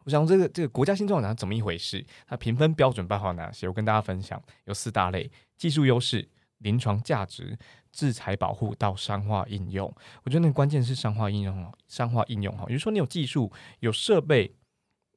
[0.05, 2.05] 我想这个这个国家新创奖怎么一回事？
[2.27, 3.67] 它评分标准办好哪些？
[3.67, 7.59] 我跟大家分享，有四大类：技术优势、临床价值、
[7.93, 9.93] 制裁保护到商化应用。
[10.25, 13.51] 我觉得那个关键是商化应用哦，商化应用哈，也就是说你有技术、
[13.81, 14.55] 有设备。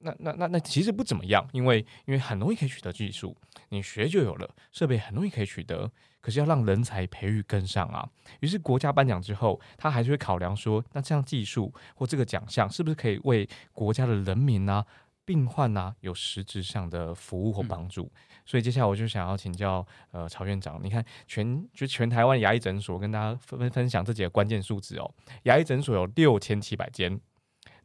[0.05, 3.37] 那那那那其实不怎么样，因为因为很容易可以取得技术，
[3.69, 8.05] 你学就有了，设备很容易可以取得，可是要让人才培育跟上啊。
[8.41, 14.85] 于是国家颁奖之后，他还是会考量说，那这样技术或这个奖项是不是可以为国家的人民啊、
[15.25, 18.11] 病患啊有实质上的服务或帮助？
[18.45, 27.19] 所以接下来我就想要请教呃曹院长，你看全就全台湾牙医诊所跟大家分分享这几个关键数字哦，牙医诊所有六千七百间。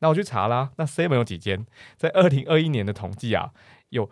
[0.01, 1.67] 那我去查啦，那 Seven 有几间？
[1.97, 3.53] 在二零二一年的统计啊，
[3.91, 4.11] 有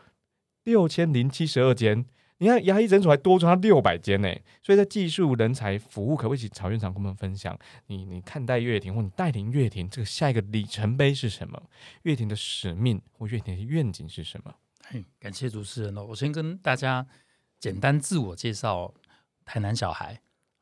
[0.65, 2.07] 六千零七十二间。
[2.38, 4.29] 你看牙医诊所还多出它六百间呢。
[4.62, 7.59] 所以在技术人才服务，可不可以请曹院长跟我们分享？
[7.87, 11.62] 你你看待乐庭或你带领乐庭这个下一个里程碑是什么？
[12.03, 14.55] 乐庭的使命或乐庭的愿景是什么？
[14.88, 16.05] 嘿，感谢主持人哦。
[16.05, 17.07] 我先跟大家
[17.59, 18.92] 简单自我介绍，
[19.44, 20.20] 台南小孩，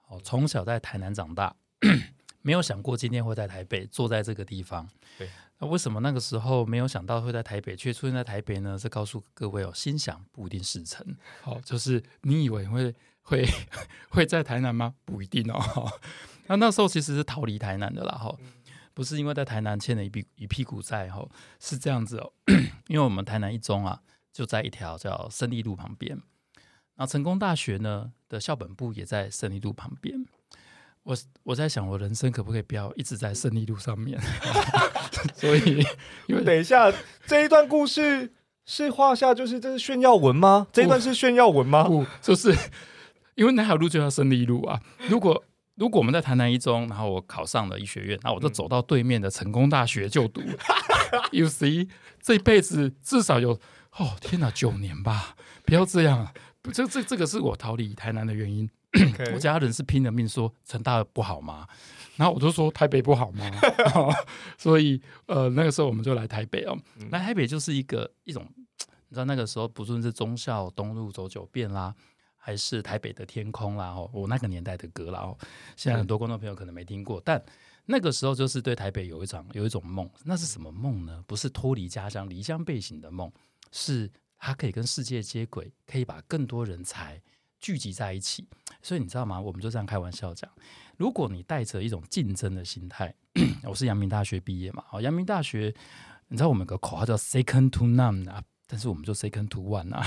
[0.09, 1.55] 哦，从小在台南长大。
[2.47, 4.87] 没有想过今天会在台北坐在这个地方。
[5.17, 5.27] 对，
[5.59, 8.77] 那为什么那个时候没有想到会在台北，却出现在台北呢？
[8.79, 11.07] 这告诉各位哦，心想不一定事成。
[11.43, 13.47] 好，就是你以为会会
[14.11, 14.95] 会在台南吗？
[15.05, 15.61] 不一定哦。
[16.49, 18.37] 那那时候其实是逃离台南的啦，哈，
[18.93, 21.27] 不是因为在台南欠了一笔一屁股债，哈，
[21.61, 22.33] 是这样子哦。
[22.89, 26.21] 因为我们台南一中啊，就在一条叫胜利路旁边，
[26.97, 30.27] 那成功大学呢的校本部也在胜利路旁边。
[31.05, 34.19] 我我在想，我人生可不可以不要一直在胜利路上面？
[35.37, 35.85] 所以，
[36.27, 36.93] 因为 等一下，
[37.27, 38.33] 这一段故事
[38.67, 40.67] 是画下，就是这是炫耀文吗？
[40.73, 41.85] 这一段是炫耀文吗？
[41.85, 42.55] 不，就是
[43.35, 44.81] 因为那条路就叫胜利路啊。
[45.09, 45.45] 如果
[45.77, 50.41] 如果我们在台南一中，然后我考上了医学院，那我就走到对面的成功大学就读。
[51.31, 51.89] You see，
[52.21, 53.53] 这辈子至少有
[53.99, 55.37] 哦，天哪，九年吧！
[55.65, 56.33] 不要这样啊！
[56.73, 58.69] 这这这个是我逃离台南的原因。
[59.33, 61.67] 我家人是拼了命说成大不好吗？
[62.17, 63.51] 然后我就说台北不好吗？
[64.57, 66.79] 所以呃那个时候我们就来台北哦。
[67.11, 71.95] 来台北就是一个一种，你知道那个时候不论是忠孝东路走九遍啦，
[72.37, 75.37] 还是台北的天空啦，哦，我那个年代的歌啦，哦，
[75.77, 77.43] 现在很多观众朋友可能没听过，但
[77.87, 81.23] 那个时候就是对台北有一场有一种梦，那是什么梦呢？
[81.27, 83.33] 不是脱离家乡离乡背景的梦，
[83.73, 87.21] 是它可以跟世界接轨，可以把更多人才。
[87.61, 88.47] 聚集在一起，
[88.85, 89.41] 所以你知道吗？
[89.41, 90.49] 我们就这样开玩笑讲，
[90.99, 93.15] 如果你带着一种竞争的心态，
[93.65, 95.75] 我是阳明大学毕业嘛，好，阳明大学，
[96.29, 100.05] 你知道我们有个口号叫 “second to none” 啊，但是我们就 “second to one” 啊，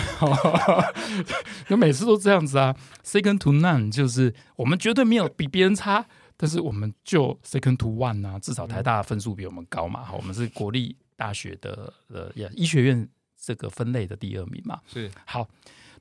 [1.68, 6.06] 就每次都这样子啊，“second to none” 就是我们绝对没有比别人差，
[6.38, 15.50] 但是我们就 “second to one” 啊，至少台大分数比我们高嘛，好，我们是国立大学的呃医学院这个分类的第二名嘛，是好。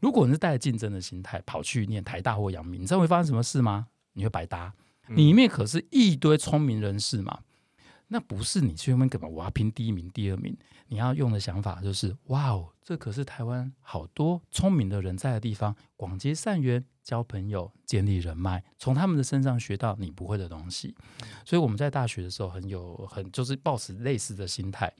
[0.00, 3.86] 如果你是带着竞争的心态跑去念台大或阳明，你知道会发生什么事吗？
[4.12, 4.72] 你会白搭，
[5.08, 7.40] 里面可是一堆聪明人士嘛。
[8.08, 9.26] 那不是你去那边干嘛？
[9.26, 10.56] 我要拼第一名、第二名。
[10.88, 20.94] 你要用的想法就是：哇哦，这可是台湾好多聪明的人在的地方，广结善缘、交朋友、建立人脉，从他们的身上学到你不会的东西。
[21.44, 24.92] 所以我们在大学的时候很有很就是抱持类似的心态。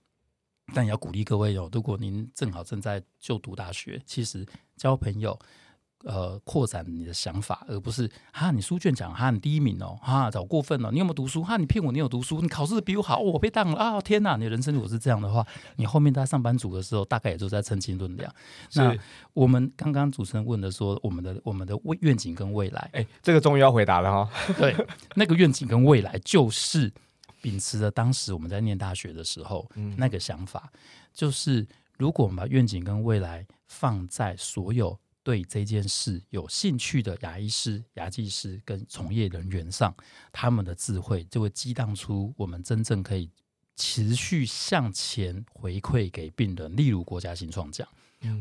[0.75, 4.45] 但也要鼓励各位哦，如果您正好正在就读大学，其实
[4.77, 5.39] 交朋友
[6.05, 14.37] 呃扩展你的想法，而不是哈你书卷奖哈你第一名哦哈好过分哦，你有没有读书哈你骗我你有读书，你考试比我好，我被当了啊天哪！
[14.37, 18.33] 你人生如果是这样的话，你后面在上班族的时候大概也都在称斤论两。
[18.75, 18.95] 那
[19.33, 24.31] 我们刚刚主持人问的说，我们的我们的愿景跟未来，哎，这个终于要回答了哈。
[24.59, 24.77] 对，
[25.15, 26.93] 那个愿景跟未来就是
[27.47, 30.69] 秉持着当时我们在念大学的时候、那个想法，
[31.15, 31.65] 就是
[31.97, 39.95] 如果我们把愿景跟未来放在所有对这件事有兴趣的牙医师、牙技师跟从业人员上，
[40.33, 43.31] 他们的智慧就会激荡出我们真正可以
[43.77, 47.87] 持续向前回馈给病人，例如国家新创奖。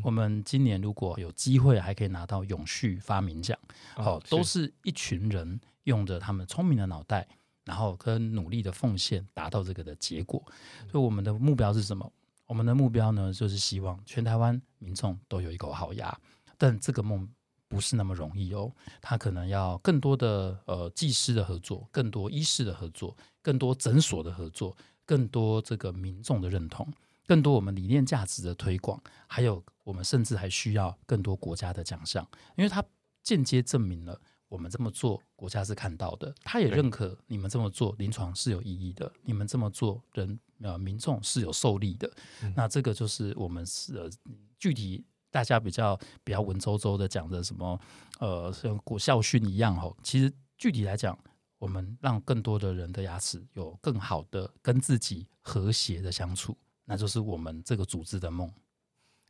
[0.02, 3.56] 我们今年如果有机会，还可以拿到永续发明奖，
[3.94, 7.28] 好、哦都是一群人用着他们聪明的脑袋，
[7.66, 10.42] 然后跟努力的奉献，达到这个的结果。
[10.90, 12.10] 所以我们的目标是什么？
[12.46, 16.18] 我们的目标呢，就是希望全台湾民众都有一口好牙，
[16.56, 17.28] 但这个梦
[17.68, 26.88] 不是那么容易哦，它可能要更多的呃技师的合作，更多医师的合作，更多诊所的合作，更多这个民众的认同。
[27.26, 32.24] 更多我们理念价值的推广，还有我们甚至还需要更多国家的奖项，
[32.56, 32.80] 因为它
[33.24, 42.10] 间接证明了我们这么做，国家是看到的，他也对认可你们这么做临床是有意义的，你们这么做人呃民众是有受力的。
[42.54, 44.10] 那这个就是我们是、呃、
[44.58, 47.80] 具体大家比较比较文绉绉的讲的什么
[48.20, 51.18] 呃像国校训一样吼，其实具体来讲。
[51.58, 56.54] 我们让更多的人的牙齿有更好的跟自己和谐的相处，
[56.84, 58.52] 那就是我们这个组织的梦。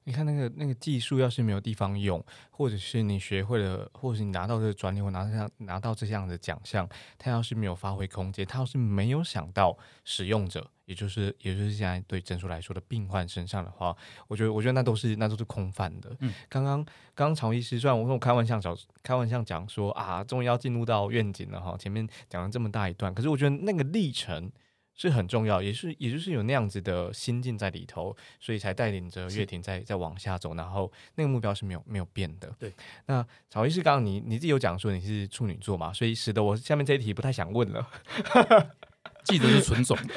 [0.06, 6.88] 你看那个那个技术，要是没有地方用，或者是你学会了，或者是你拿到这个专利或拿到拿到这样的奖项，
[7.18, 13.96] 它要是没有发挥空间，它要是没有想到使用者，也就是也就是现在对诊所来说的病患身上的话，
[14.28, 16.16] 我觉得我觉得那都是那都是空泛的。
[16.20, 24.52] 嗯刚刚刚刚曹医师虽然我跟我开玩笑讲开玩笑讲说啊，终于要进入到愿景了哈，前面讲了这么大一段，可是我觉得那个历程。
[24.96, 32.50] 是很重要，也是也就是有那样子的心境在里头，所以才带领着乐婷在在往下走，然后那个目标是没有没有变的。
[32.58, 32.72] 对，
[33.06, 37.86] 那曹医师刚刚你你自己有讲说你是处女座嘛，所以使得我下面这一题不太想问了。
[39.24, 40.14] 记得是纯种的，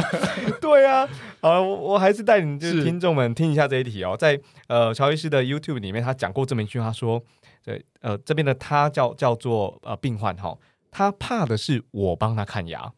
[0.62, 1.06] 对啊，
[1.42, 7.22] 好了，我我还是带领就是是听众们听一下这一题哦，在呃乔医师的 YouTube 里面，他讲过这么一句话说，
[7.62, 10.56] 对，呃这边的他叫叫做呃病患哈，
[10.90, 12.90] 他怕的是我帮他看牙。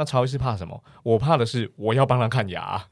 [0.00, 0.82] 那曹医师怕什么？
[1.02, 2.88] 我怕的是我要帮他看牙。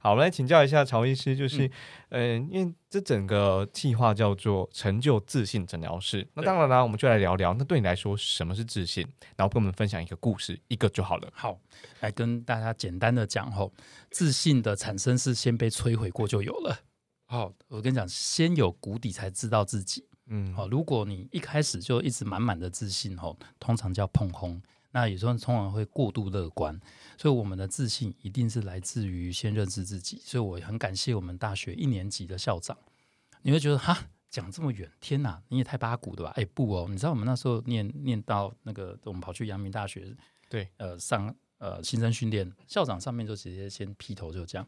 [0.00, 1.70] 好，我们来请教一下曹医师，就是，
[2.08, 6.26] 嗯、因为这整个计划叫做成就自信诊疗室。
[6.32, 9.06] 那对当然啦，我们就来聊聊，那对你来说什么是自信？
[9.36, 11.28] 然后跟我们分享一个故事，一个就好了。
[11.34, 11.58] 好，
[12.00, 13.70] 来跟大家简单的讲吼，
[14.10, 16.78] 自信的产生是先被摧毁过就有了。
[17.26, 20.06] 好，我跟你讲，先有谷底才知道自己。
[20.28, 24.58] 嗯，好，如果你一开始就一直满满的自信吼，通常叫碰轰。
[24.96, 26.80] 那有时候通常会过度乐观，
[27.18, 30.18] 所以我们的自信一定是来自于先认识自己。
[30.24, 32.74] 所以我很感谢我们大学一年级的校长，
[33.42, 36.32] 你会觉得哈讲这么远，天哪，你也太八股了吧？
[36.36, 40.16] 哎、不哦，你知道我们那时候念念到那个，我们跑去阳明大学，
[40.48, 44.66] 对，呃，上呃新生训练，校长上面就直接先劈头就讲。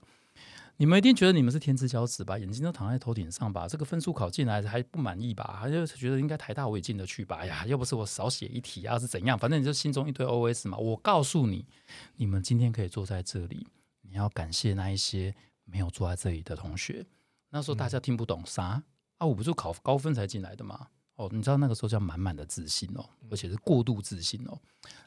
[0.81, 2.39] 你们一定觉得你们是天之骄子吧？
[2.39, 3.67] 眼睛都躺在头顶上吧？
[3.67, 5.59] 这个分数考进来还不满意吧？
[5.61, 7.39] 还就觉得应该台大我也进得去吧？
[7.39, 9.37] 哎呀，要不是我少写一题啊，是怎样？
[9.37, 10.79] 反正你就心中一堆 OS 嘛。
[10.79, 11.67] 我告诉你，
[12.15, 13.67] 你们今天可以坐在这里，
[14.03, 17.05] 你要感谢那一些没有坐在这里的同学。
[17.51, 18.81] 那时候大家听不懂啥
[19.17, 19.27] 啊？
[19.27, 20.87] 我不是考高分才进来的吗？
[21.17, 24.57] 哦，你知道那个时候叫满满的自信哦，而且是过度自信哦。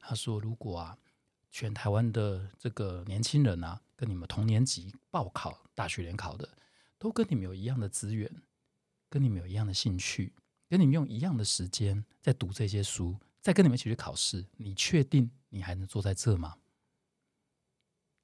[0.01, 0.97] 他说，如果啊，
[1.51, 6.47] 全台湾的这个年轻人啊，跟你们同年级报考大学联考的，
[6.97, 8.31] 都跟你们有一样的资源，
[9.09, 10.33] 跟你们有一样的兴趣，
[10.69, 16.55] 跟你们用一样的时间在读这些书，在跟你们一起去考试，你确定你还能坐在这吗？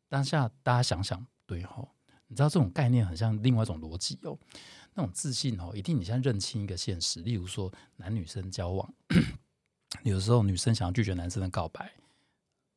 [0.08, 1.90] 当下大家想想，对吼，
[2.28, 4.40] 你知道这种概念很像另外一种逻辑哦。
[4.94, 8.94] 那种自信哦，一定你先认清一个现实，例如说男女生交往，
[10.04, 11.94] 有时候女生想要拒绝男生的告白，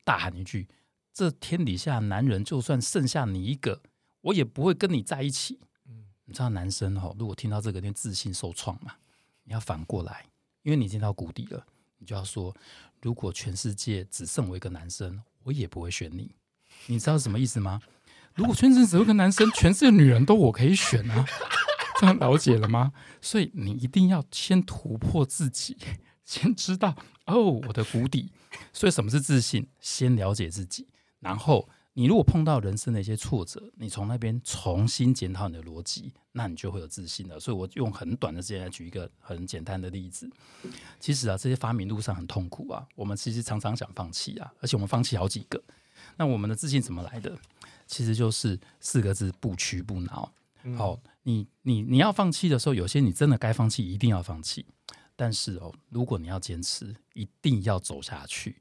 [0.03, 0.67] 大喊一句
[1.13, 3.81] ：“这天底下男人就算剩下你一个，
[4.21, 8.93] 我也不会跟你在一起。”嗯你知道男生哦，如果听到这个，因为自信受创嘛，
[9.43, 10.25] 你要反过来，
[10.63, 11.65] 因为你已经到谷底了，
[11.97, 12.55] 你就要说：
[13.01, 16.33] 如果全世界只剩我一个男生，我也不会选你。
[16.87, 17.81] 你知道什么意思吗？
[18.33, 21.25] 如果全世界只有一个男生， 全世界女人都我可以选啊，
[21.99, 22.93] 这样了解了吗？
[23.21, 25.75] 所以你一定要先突破自己，
[26.25, 28.31] 先知道哦我的谷底。
[28.73, 29.67] 所以什么是自信？
[29.79, 30.87] 先了解自己，
[31.19, 37.39] 然后你如果碰到人生的一些挫折，你从那边重新检讨你的逻辑，那你就会有自信了。
[37.39, 40.29] 所以我用很短的时间来举一个很简单的例子。
[40.99, 45.61] 其实啊，这些发明路上很痛苦啊，我们其实常常想放弃啊，而且我们放弃好几个。
[46.17, 47.37] 那我们的自信怎么来的？
[47.87, 50.31] 其实就是四个字：不屈不挠。
[50.77, 54.65] 好，你你你要放弃的时候，有些你真的该放弃，一定要放弃。
[55.21, 58.59] 但是哦，如果你要坚持，一定要走下去，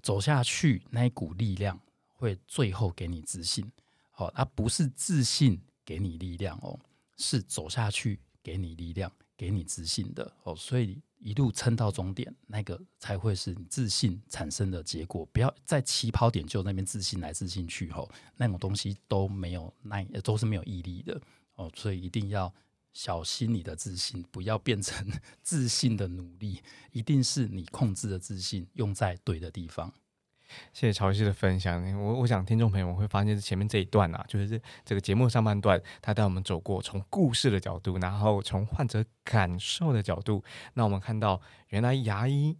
[0.00, 1.78] 走下去那一股力量。
[2.14, 3.70] 会最后给你自信，
[4.10, 6.80] 好，它不是自信给你力量哦，
[7.18, 15.24] 是走下去给你力量、给你自信的哦，所以一路撑到终点，那个才会是你自信产生的结果。
[15.26, 21.20] 不要在起跑点就那边自信来自信去哦，那种东西都没有耐，都是没有毅力的
[21.54, 22.52] 哦，所以一定要
[22.92, 25.06] 小心你的自信，不要变成
[25.42, 26.62] 自信的努力，
[26.92, 29.92] 一定是你控制的自信用在对的地方。
[30.72, 31.82] 谢谢曹医师的分享。
[32.00, 42.56] 我我想听众朋友们会发现，前面这一段啊，就是这个节目上半段，他带我们走过从故事的角度，然后从患者感受的角度，那我们看到原来牙医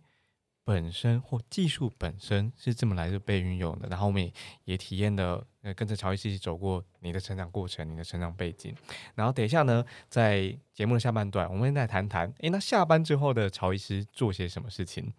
[0.65, 3.89] 本身或技术本身是这么来就被运用的。
[3.89, 4.31] 然后我们也
[4.65, 8.75] 也体验了，跟着曹医师一起走过你的成长过程，你的成长背景。
[9.15, 15.13] 然后等一下呢，在节目的下半段，我们再谈谈，诶，那下班之后的曹医师做些什么事情？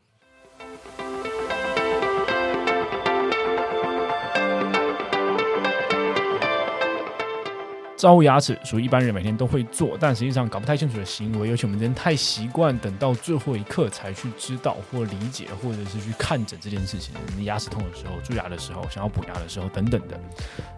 [7.99, 17.13] 照顾牙齿属于一般人每天都会做，但实际上搞不太清楚的行为，尤其我们人太习惯等到最后一刻才去知道或理解，或者是去看诊这件事情。
[17.35, 20.17] 你牙齿痛的时候、蛀牙的时候、想要补牙的时候等等的。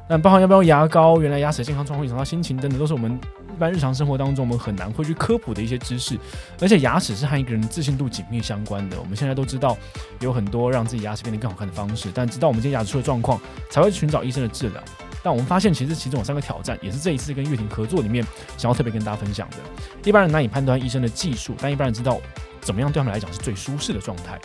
[0.10, 3.12] 那包含要不要牙膏，原来牙齿健康状况影响到心情等等，都是我们
[3.56, 6.18] 一般日常生活当中我们很难会去科普的一些知识。
[6.60, 9.00] 而且牙齿是和一个人自信度紧密相关的。
[9.00, 9.78] 我们现在都知道
[10.22, 14.82] 有很多让自己牙齿变得更好看的方式，但直到我们今天牙齿出了状况，才会寻找医生的治疗。
[15.24, 18.26] 但我们发现，其实其中有三个挑战，也是这一次跟乐婷合作里面
[18.58, 19.58] 想要特别跟大家分享的。
[20.04, 22.20] 一般人难以判断医生的技术，但一般人知道
[22.60, 24.40] 怎么样对他们来讲是最舒适的状态。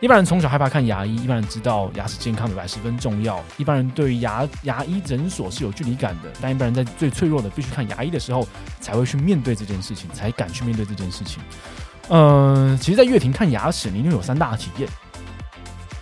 [0.00, 3.42] 一般人从小害怕看牙医，一般人知道牙齿健康美白十分重要。
[3.56, 8.46] 一般人对于牙牙医诊所是有距离感的，但一般人在最脆弱的必须看牙医的时候，
[8.80, 11.42] 才会去面对这件事情，才敢去面对这件事情。
[12.10, 14.88] 嗯，其实，在乐庭看牙齿，你拥有三大体验。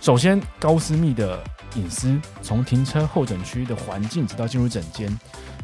[0.01, 1.41] 首先，高私密的。
[1.75, 5.17] 隐私，从停车候诊区的环境，直到进入诊间，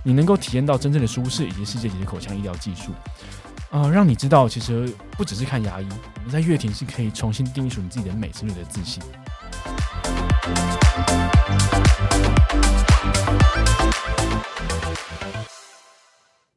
[0.03, 2.91] 你能够体验到真正的舒适以及世界级的口腔医疗技术，
[3.69, 9.01] 啊，让你知道，其实不只是看牙医，我们在乐庭是可以重新定义属你自己的美，是你的自信。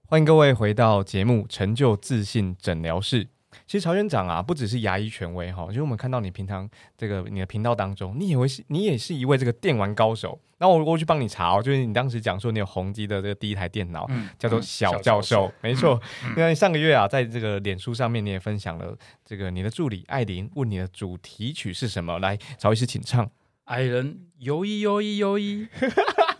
[0.06, 3.24] 欢迎各位回到节目《成就自信诊疗室》。
[3.66, 10.38] 其实曹院长啊，不只是牙医权威哈，就是我们看到你平常这个你的频道当中，你以为是你也是一位这个电玩高手。
[10.58, 16.00] 那我我去帮你查哦，就是你当时讲说你有宏基的这个第一台电脑，叫做小教授，没错。
[16.36, 23.28] 因为上个月啊，在这个脸书上面你也分享了这个你的助理艾琳问你的主题曲是什么，来曹医师请唱。
[23.64, 25.66] 矮人游一游一游一。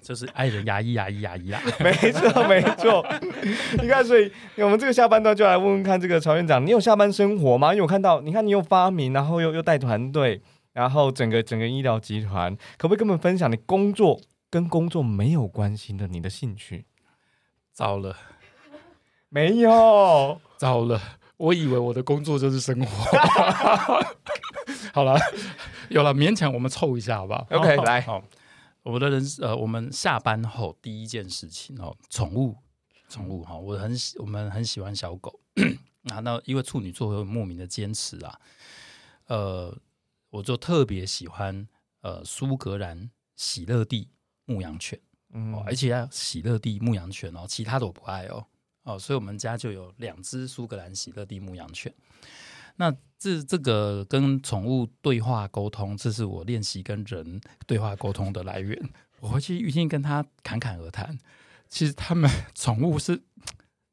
[0.00, 3.04] 就是爱人牙医牙医牙医啦， 没错没错。
[3.80, 7.72] 你看，所以我们这个下半段就来问问看，这个曹院长，你有下班生活吗？
[7.72, 10.40] 因为我看到，你看你有发明，然后又又带团队，
[10.72, 14.20] 然后整个整个医疗集团，可不可以跟我们分享你工作
[14.50, 16.84] 跟工作没有关系的你的兴趣？
[17.72, 18.16] 糟了，
[19.28, 21.00] 没有，糟了，
[21.36, 23.18] 我以为我的工作就是生活。
[24.92, 25.18] 好了，
[25.90, 28.04] 有了，勉强我们凑一下，好不好？OK，来。
[28.90, 32.56] 我的人呃，我们下班后第一件事情哦，宠物，
[33.10, 35.38] 宠物哈，我很喜，我们很喜欢小狗
[36.08, 36.20] 啊。
[36.20, 38.40] 那因为处女座有莫名的坚持啊，
[39.26, 39.76] 呃，
[40.30, 41.68] 我就特别喜欢
[42.00, 44.08] 呃苏格兰喜乐蒂
[44.46, 44.98] 牧羊犬，
[45.34, 48.46] 嗯，而且要喜乐蒂牧羊犬哦，其他的我不爱哦，
[48.84, 51.94] 哦，所以我们家就有两只苏格兰喜乐蒂牧羊犬。
[52.78, 58.76] 那这这个跟宠物对话沟通，这是我练习跟人对话沟通的来源。
[59.20, 61.18] 我回去一定跟他侃侃而谈。
[61.68, 63.20] 其实他们宠物是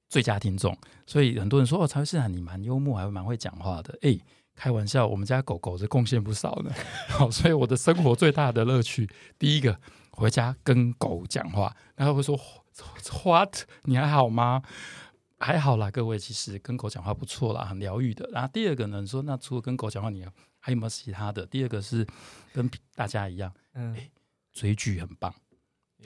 [0.07, 3.97] 最佳听众，所以很多人说哦，曹市长你蛮幽默，还蛮会讲话的。
[4.03, 4.17] 哎，
[4.55, 6.71] 开玩笑，我们家狗狗是贡献不少的。
[7.09, 9.77] 好，所以我的生活最大的乐趣，第一个
[10.11, 12.39] 回家跟狗讲话，然后会说
[13.23, 13.63] What？
[13.83, 14.61] 你还好吗？
[15.45, 18.27] 还好啦，各位，其实跟狗讲话不错啦，很疗愈的。
[18.31, 20.25] 然后第二个呢，说那除了跟狗讲话，你
[20.57, 21.45] 还有没有其他的？
[21.45, 22.03] 第二个是
[22.51, 23.95] 跟大家一样，嗯，
[24.51, 25.31] 追剧很棒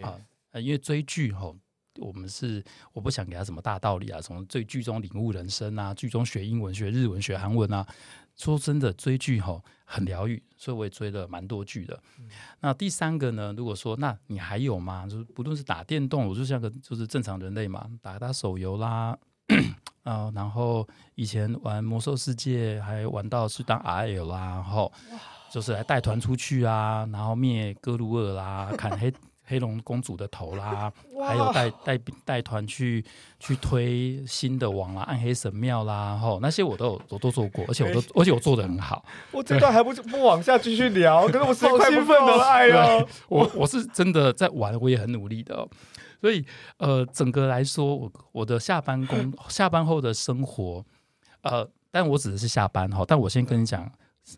[0.02, 0.20] 啊，
[0.60, 1.56] 因为追剧吼，
[2.02, 2.62] 我们是
[2.92, 7.88] 我不想给他什么大道理啊，从最剧中领悟人生啊，剧中学英文、学日文、学韩文啊，
[8.36, 11.98] 说真的，追剧吼很疗愈，所以我也追了蛮多剧的。
[12.60, 13.54] 那第三个呢？
[13.56, 15.08] 如果说那你还有吗？
[15.08, 19.18] 就是不论是打电动，我就像个就是正常人类嘛，打打手游啦，
[20.04, 24.92] 啊， 然后以前玩魔兽世界，还玩到是当 RL 啦，然后
[25.52, 29.14] 就是来带团出去啊，然后灭哥鲁尔啦， 砍黑。
[29.52, 30.94] 黑龙公主的头啦，
[31.28, 33.04] 还有带带带团去
[33.40, 39.04] 去推新的网啦，暗黑神庙啦，吼那些我都有我都做过，而且我都而且我做的很好。
[39.32, 41.46] 我这段还不不往下继续聊，可是我
[41.80, 45.68] 好兴奋的哎呦，我我是真的在玩，我也很努力的。
[46.20, 46.46] 所以
[46.78, 50.86] 呃，整个来说，我我的下班工下班后的生活，
[51.42, 53.04] 呃，但我指的是下班哈。
[53.08, 53.92] 但我先跟你讲。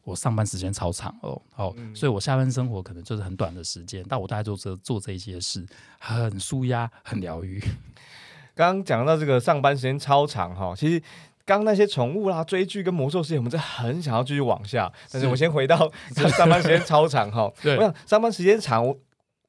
[0.05, 5.65] 我上班时间超长哦，好，所以我下班生活可能就是很短的时间，但我大概做这做这些事，
[5.99, 7.61] 很舒压，很疗愈。
[8.55, 11.03] 刚刚讲到这个上班时间超长哈，其实
[11.43, 15.91] 刚那些宠物啦、追剧跟魔兽世界，我们真的很想要继续往下，但是我先回到
[16.37, 17.51] 上班时间超长哈。
[17.75, 18.95] 我想上班时间长，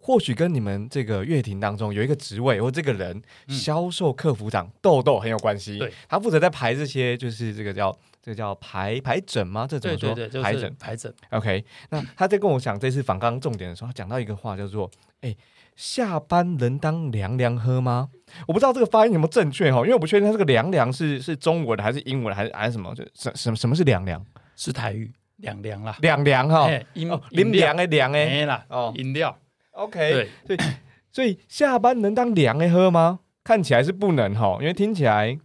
[0.02, 5.78] 或许跟你们这个乐亭当中有一个职位或这个人销售客服长豆豆很有关系。
[5.78, 7.96] 对，他负责在排这些，就是这个叫。
[8.24, 9.66] 这个叫排排诊吗？
[9.68, 10.14] 这怎么说？
[10.40, 11.12] 排诊排诊。
[11.30, 14.88] OK，那他在跟我讲这次访刚重点的时候，他讲到一个话叫做
[15.22, 15.34] ：“哎，
[15.74, 18.10] 下班能当凉凉喝吗？”
[18.46, 22.94] 我不知道这个发音有没有正确哈，因为我不确定他这个凉凉是是中文还是英文还是还是什么？
[22.94, 24.24] 就什什什么是凉凉？
[24.54, 29.36] 是台语凉凉啦，凉凉哈，饮饮凉的凉哎啦哦，饮料。
[29.72, 30.58] OK，对，所以
[31.12, 33.20] 所以下班能当凉的喝吗？
[33.44, 35.38] 看起来是不能哈，因为听起来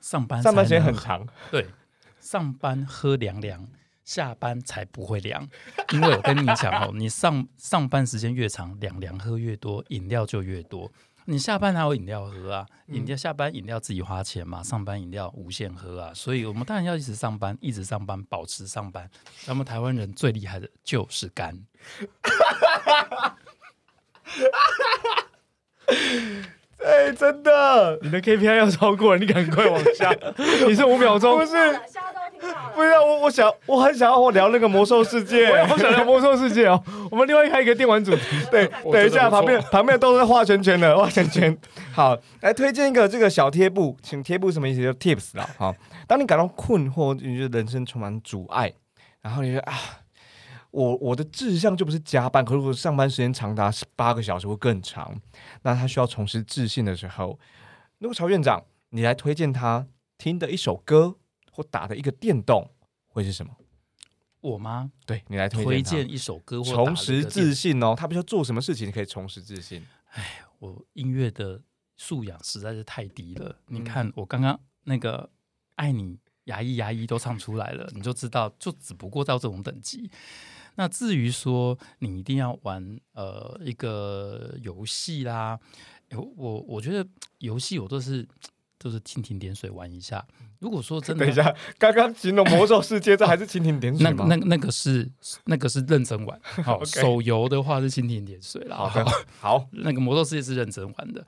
[0.00, 1.66] 上班上班时间很长，对。
[2.18, 3.68] 上班喝凉凉，
[4.04, 5.48] 下班才不会凉。
[5.92, 10.90] 因为我跟你讲哦，你上上班时间越长，凉凉喝越多，饮料就越多。
[11.24, 12.66] 你下班还有饮料喝啊？
[12.86, 16.12] 饮料下班饮料自己花钱嘛，上班饮料无限喝啊。
[16.14, 19.10] 所以我们当然要一直上班，一直上班，保持上班。
[19.44, 21.66] 咱们台湾人最厉害的就是肝。
[26.84, 30.12] 哎，真的，你的 KPI 要超过了，你赶快往下。
[30.66, 31.52] 你是五秒钟，不是？
[32.74, 36.82] 不要，我我想，我很想要我聊那个魔兽世界， 我好想聊魔兽世界哦。
[37.08, 41.56] 我们另外开一个电玩主题，对，等一下，旁边旁边都是画圈圈的，画圈圈。
[41.92, 44.82] 好，来推荐一个这个小贴布，请贴布什么意思？
[44.82, 45.48] 叫 Tips 啦。
[45.56, 45.72] 好，
[46.08, 48.72] 当你感到困惑，你觉得人生充满阻碍，
[49.20, 49.78] 然后你觉得啊。
[50.72, 55.18] 我我的志向就不是加班，可是我上班时间长达八个小时或更长，
[55.62, 57.38] 那他需要重拾自信的时候，
[57.98, 59.86] 如果曹院长你来推荐他
[60.18, 61.16] 听的一首歌
[61.50, 62.70] 或打的一个电动
[63.06, 63.54] 会是什么？
[64.40, 64.90] 我吗？
[65.06, 67.94] 对你来推荐一首歌，重拾自信哦。
[67.96, 69.86] 他必须要做什么事情可以重拾自信？
[70.12, 71.60] 哎，我音乐的
[71.96, 73.56] 素养实在是太低了。
[73.66, 75.30] 你看我刚刚那个
[75.76, 80.10] 爱你牙医牙医都唱出来了，你就知道，就只不过到这种等级。
[80.76, 85.58] 那至于说你一定要玩呃一个游戏啦，
[86.36, 87.08] 我我觉得
[87.38, 88.26] 游戏我都是
[88.78, 90.26] 都是蜻蜓点水玩一下。
[90.60, 94.26] 如果说真的，等一下，刚刚形容魔兽世界这还是蜻蜓点水吗？
[94.28, 95.10] 那那那个是
[95.46, 96.40] 那个是认真玩。
[96.62, 98.76] 好， 手游的话是蜻蜓点水了。
[98.88, 99.04] 好，
[99.40, 101.26] 好，那个魔兽世界是认真玩的。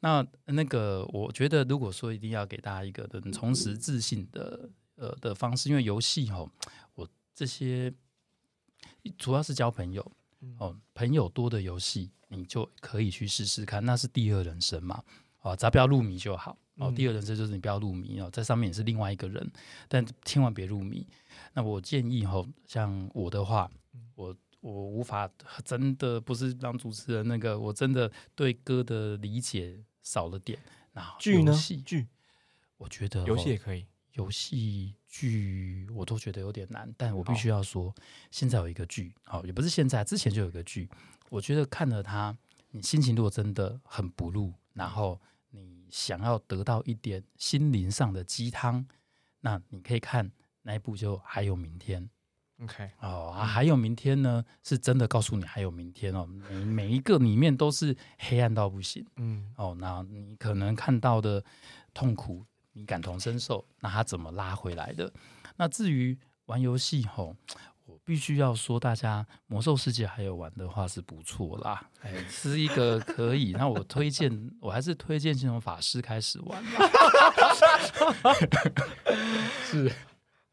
[0.00, 6.46] 那那个我觉得，如果说一定要给大家一个重拾自信的呃的方式，因为游戏哈，
[6.94, 7.92] 我这些。
[9.18, 10.12] 主要是交朋友
[10.58, 15.02] 哦，朋友多的游戏你就可以去试试看，那是第二人生嘛，
[15.40, 16.92] 啊，只要不要入迷就好哦。
[16.92, 19.50] 第二人生就是你不要入迷哦，在上面也是另外一个人，
[19.88, 21.06] 但千万别入迷。
[21.54, 23.70] 那我建议哈，像我的话，
[24.14, 25.30] 我我无法
[25.64, 30.58] 真的不是当主持人那个，我真的对歌的理解少了点。
[30.92, 31.52] 那剧呢？
[31.84, 32.08] 剧，
[32.76, 33.86] 我觉得游戏也可以。
[34.14, 37.94] 游戏剧我都觉得有点难，但我必须要说，
[38.30, 40.88] 现在有一个剧，好，也不是现在，之前就有一个剧，
[41.30, 42.36] 我觉得看了它，
[42.72, 48.86] 你心情如果真的很不入，然后你想要得到一点心灵上的鸡汤，
[49.40, 50.30] 那你可以看
[50.62, 52.10] 那一部就还有明天
[52.62, 61.44] ，OK，哦，还有明天呢，是真的告诉你还有明天哦，每每一个里面都是黑暗到不行，嗯，哦，那你可能看到的
[61.94, 62.44] 痛苦。
[62.78, 65.10] 你感同身受，那他怎么拉回来的？
[65.56, 67.34] 那至于玩游戏吼，
[67.86, 73.52] 我必须要说，大家魔兽世界还有玩的话是不错啦，哎，是一个可以。
[73.52, 76.84] 那我推荐，我还是推荐先从法师开始玩吧。
[79.64, 79.90] 是。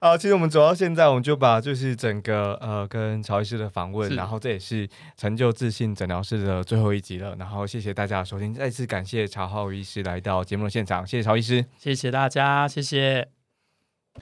[0.04, 4.86] 好，其实我们走到现在，我们就把就是整个呃跟曹医师的访问，然后这也是
[5.16, 7.34] 成就自信诊疗室的最后一集了。
[7.38, 13.30] 然后谢谢大家的收听，再次感谢曹浩医师来到节目的现场，谢谢曹医师，谢谢大家，谢谢。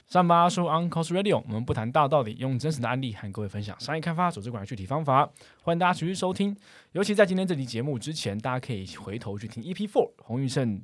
[0.06, 5.28] 上巴叔 Uncle's Radio，我们不谈大道理，用真实的案例和各位分享商业开发、组织管理具体方法。
[5.62, 6.56] 欢迎大家持续收听，
[6.92, 10.80] 尤其在今天这期节目之前，大家可以回头去听 EP Four 洪玉胜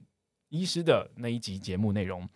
[0.48, 2.28] 医师的那一集节目内容。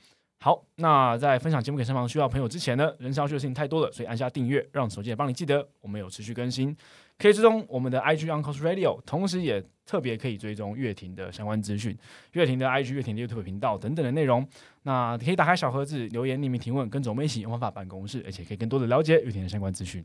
[0.45, 6.76] 好，那在分享节目给身旁需要朋友之前呢，人生要学的事情太多了，所以按下订阅，让手机也帮你记得我们有持续更新，
[7.16, 11.97] 可以追踪我们的 IG Uncle's Radio，同时也特别可以追踪乐庭的相关资讯，
[12.32, 14.45] 乐庭的 IG、乐庭的 YouTube 频道等等的内容。
[14.82, 20.05] 那可以打开小盒子留言匿名提问，跟着我们一起用方法办公室，而且可以更多的了解乐庭的相关资讯。